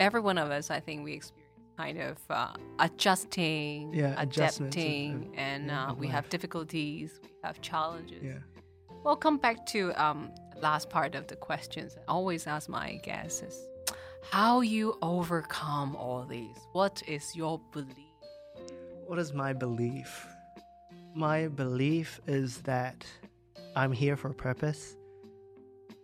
every 0.00 0.20
one 0.20 0.38
of 0.38 0.50
us. 0.50 0.70
I 0.70 0.80
think 0.80 1.04
we 1.04 1.14
experience 1.14 1.42
kind 1.76 1.98
of 2.00 2.16
uh, 2.30 2.52
adjusting, 2.80 3.92
Yeah, 3.92 4.14
adapting, 4.16 5.28
of- 5.32 5.38
and 5.38 5.70
uh, 5.70 5.94
we 5.96 6.06
life. 6.06 6.14
have 6.16 6.28
difficulties, 6.30 7.20
we 7.22 7.28
have 7.44 7.60
challenges. 7.60 8.22
Yeah. 8.24 8.40
Well, 9.04 9.16
come 9.16 9.38
back 9.38 9.64
to 9.66 9.92
um 10.02 10.30
last 10.60 10.90
part 10.90 11.14
of 11.14 11.26
the 11.26 11.36
questions. 11.36 11.96
I 11.96 12.12
always 12.12 12.46
ask 12.46 12.68
my 12.68 12.96
guests 13.02 13.42
is 13.42 13.68
how 14.30 14.60
you 14.60 14.98
overcome 15.02 15.94
all 15.96 16.24
these. 16.24 16.56
What 16.72 17.02
is 17.06 17.36
your 17.36 17.60
belief? 17.72 17.96
What 19.06 19.18
is 19.18 19.32
my 19.32 19.52
belief? 19.52 20.26
My 21.14 21.48
belief 21.48 22.20
is 22.26 22.58
that 22.62 23.06
I'm 23.76 23.92
here 23.92 24.16
for 24.16 24.28
a 24.30 24.34
purpose. 24.34 24.96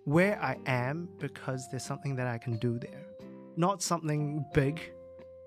Where 0.04 0.40
I 0.40 0.56
am 0.66 1.08
because 1.18 1.68
there's 1.70 1.84
something 1.84 2.16
that 2.16 2.26
I 2.26 2.38
can 2.38 2.56
do 2.58 2.78
there. 2.78 3.04
Not 3.56 3.82
something 3.82 4.44
big, 4.54 4.80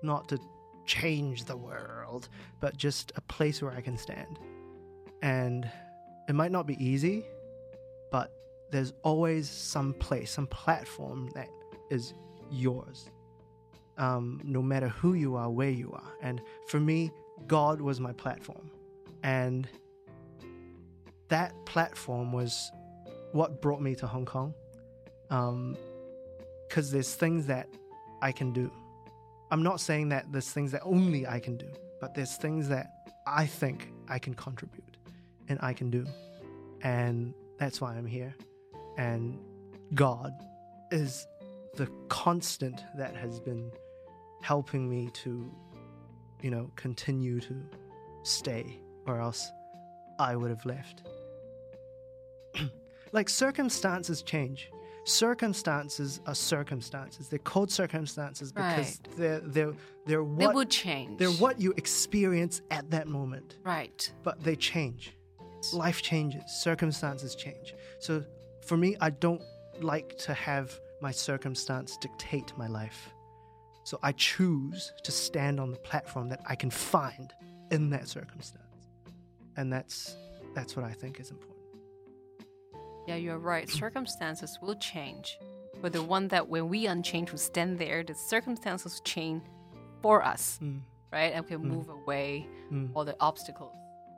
not 0.02 0.28
to 0.28 0.38
change 0.86 1.44
the 1.44 1.56
world, 1.56 2.28
but 2.60 2.76
just 2.76 3.12
a 3.16 3.20
place 3.22 3.62
where 3.62 3.72
I 3.72 3.80
can 3.80 3.96
stand. 3.96 4.38
And 5.22 5.68
it 6.28 6.34
might 6.34 6.52
not 6.52 6.66
be 6.66 6.82
easy, 6.82 7.24
but 8.10 8.32
there's 8.70 8.92
always 9.02 9.48
some 9.48 9.94
place, 9.94 10.30
some 10.30 10.46
platform 10.46 11.30
that 11.34 11.48
is 11.90 12.14
yours 12.50 13.10
um, 13.98 14.40
no 14.44 14.62
matter 14.62 14.88
who 14.88 15.14
you 15.14 15.36
are, 15.36 15.50
where 15.50 15.70
you 15.70 15.92
are. 15.92 16.12
And 16.20 16.40
for 16.68 16.80
me, 16.80 17.10
God 17.46 17.80
was 17.80 18.00
my 18.00 18.12
platform. 18.12 18.70
And 19.22 19.66
that 21.28 21.52
platform 21.64 22.32
was 22.32 22.70
what 23.32 23.60
brought 23.60 23.80
me 23.80 23.94
to 23.96 24.06
Hong 24.06 24.24
Kong. 24.24 24.54
Because 26.68 26.90
there's 26.90 27.14
things 27.14 27.46
that 27.46 27.68
I 28.22 28.32
can 28.32 28.52
do. 28.52 28.70
I'm 29.50 29.62
not 29.62 29.80
saying 29.80 30.08
that 30.10 30.30
there's 30.32 30.50
things 30.50 30.72
that 30.72 30.82
only 30.84 31.26
I 31.26 31.40
can 31.40 31.56
do, 31.56 31.68
but 32.00 32.14
there's 32.14 32.36
things 32.36 32.68
that 32.68 32.88
I 33.26 33.46
think 33.46 33.92
I 34.08 34.18
can 34.18 34.34
contribute 34.34 34.96
and 35.48 35.58
I 35.62 35.72
can 35.72 35.90
do. 35.90 36.04
And 36.82 37.32
that's 37.58 37.80
why 37.80 37.94
I'm 37.96 38.06
here. 38.06 38.34
And 38.98 39.38
God 39.94 40.32
is 40.90 41.26
the 41.74 41.86
constant 42.08 42.82
that 42.96 43.14
has 43.16 43.40
been 43.40 43.70
helping 44.42 44.88
me 44.88 45.10
to, 45.12 45.50
you 46.42 46.50
know, 46.50 46.70
continue 46.76 47.40
to 47.40 47.54
stay, 48.22 48.80
or 49.06 49.20
else 49.20 49.50
I 50.18 50.36
would 50.36 50.50
have 50.50 50.64
left. 50.64 51.02
like 53.12 53.28
circumstances 53.28 54.22
change. 54.22 54.70
Circumstances 55.04 56.20
are 56.26 56.34
circumstances. 56.34 57.28
They're 57.28 57.38
called 57.38 57.70
circumstances 57.70 58.50
because 58.52 58.98
Right. 59.06 59.16
they're 59.16 59.40
they're 59.40 59.72
they're 60.04 60.24
what 60.24 60.38
They 60.38 60.46
would 60.54 60.70
change. 60.70 61.18
they're 61.18 61.30
what 61.30 61.60
you 61.60 61.72
experience 61.76 62.60
at 62.70 62.90
that 62.90 63.06
moment 63.06 63.56
Right. 63.64 64.12
but 64.24 64.42
they 64.42 64.56
change. 64.56 65.12
Life 65.72 66.02
changes, 66.02 66.42
circumstances 66.50 67.34
change. 67.34 67.74
So 67.98 68.24
for 68.64 68.76
me, 68.76 68.96
I 69.00 69.10
don't 69.10 69.42
like 69.80 70.16
to 70.18 70.34
have 70.34 70.78
my 71.00 71.10
circumstance 71.10 71.96
dictate 71.98 72.52
my 72.56 72.66
life. 72.66 73.10
So 73.84 73.98
I 74.02 74.12
choose 74.12 74.92
to 75.04 75.12
stand 75.12 75.60
on 75.60 75.70
the 75.70 75.78
platform 75.78 76.28
that 76.30 76.40
I 76.46 76.54
can 76.56 76.70
find 76.70 77.32
in 77.70 77.90
that 77.90 78.08
circumstance. 78.08 78.62
And 79.56 79.72
that's 79.72 80.16
that's 80.54 80.74
what 80.76 80.84
I 80.84 80.92
think 80.92 81.20
is 81.20 81.30
important. 81.30 81.56
Yeah, 83.06 83.16
you're 83.16 83.38
right. 83.38 83.68
Circumstances 83.84 84.58
will 84.60 84.74
change. 84.76 85.38
But 85.82 85.92
the 85.92 86.02
one 86.02 86.28
that 86.28 86.48
when 86.48 86.68
we 86.68 86.86
unchained 86.86 87.28
to 87.28 87.38
stand 87.38 87.78
there, 87.78 88.02
the 88.02 88.14
circumstances 88.14 89.00
change 89.04 89.42
for 90.02 90.24
us, 90.24 90.58
Mm. 90.62 90.80
right? 91.12 91.32
And 91.34 91.44
we 91.44 91.50
can 91.50 91.62
move 91.68 91.88
away 91.88 92.46
Mm. 92.72 92.90
all 92.94 93.04
the 93.04 93.16
obstacles. 93.20 93.74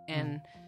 And 0.07 0.40
well, 0.40 0.67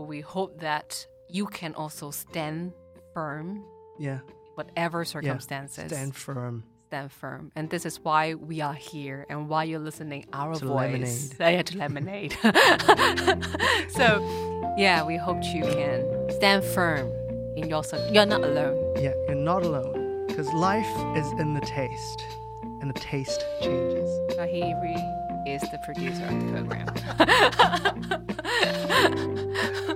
we 0.00 0.20
hope 0.20 0.60
that 0.60 1.06
you 1.28 1.46
can 1.46 1.74
also 1.74 2.10
stand 2.10 2.72
firm, 3.14 3.64
Yeah. 3.98 4.20
whatever 4.54 5.00
Yeah. 5.00 5.04
circumstances. 5.14 5.86
Stand 5.92 6.14
firm. 6.16 6.64
stand 6.88 7.10
firm. 7.10 7.50
And 7.56 7.70
this 7.70 7.86
is 7.86 7.98
why 8.00 8.34
we 8.34 8.60
are 8.60 8.74
here 8.74 9.24
and 9.30 9.48
why 9.48 9.64
you're 9.64 9.78
listening 9.80 10.26
our 10.34 10.54
To 10.56 10.66
voice. 10.66 11.32
Lemonade. 11.38 11.40
Yeah, 11.56 11.62
to 11.62 11.78
lemonade. 11.78 12.32
so 13.88 14.74
yeah, 14.76 15.02
we 15.02 15.16
hope 15.16 15.42
you 15.42 15.62
can 15.62 16.04
stand 16.30 16.62
firm 16.64 17.08
in 17.56 17.68
your 17.68 17.82
you're 18.12 18.26
not 18.26 18.42
alone. 18.44 18.76
Yeah, 18.96 19.14
you're 19.26 19.34
not 19.36 19.62
alone. 19.62 20.26
Because 20.26 20.52
life 20.52 20.92
is 21.16 21.26
in 21.40 21.54
the 21.54 21.60
taste. 21.62 22.20
And 22.82 22.90
the 22.90 22.98
taste 23.00 23.42
changes. 23.60 24.08
Tahiri 24.36 24.96
is 25.46 25.62
the 25.62 25.78
producer 25.78 26.24
of 26.24 26.40
the 26.40 26.52
program. 26.52 26.86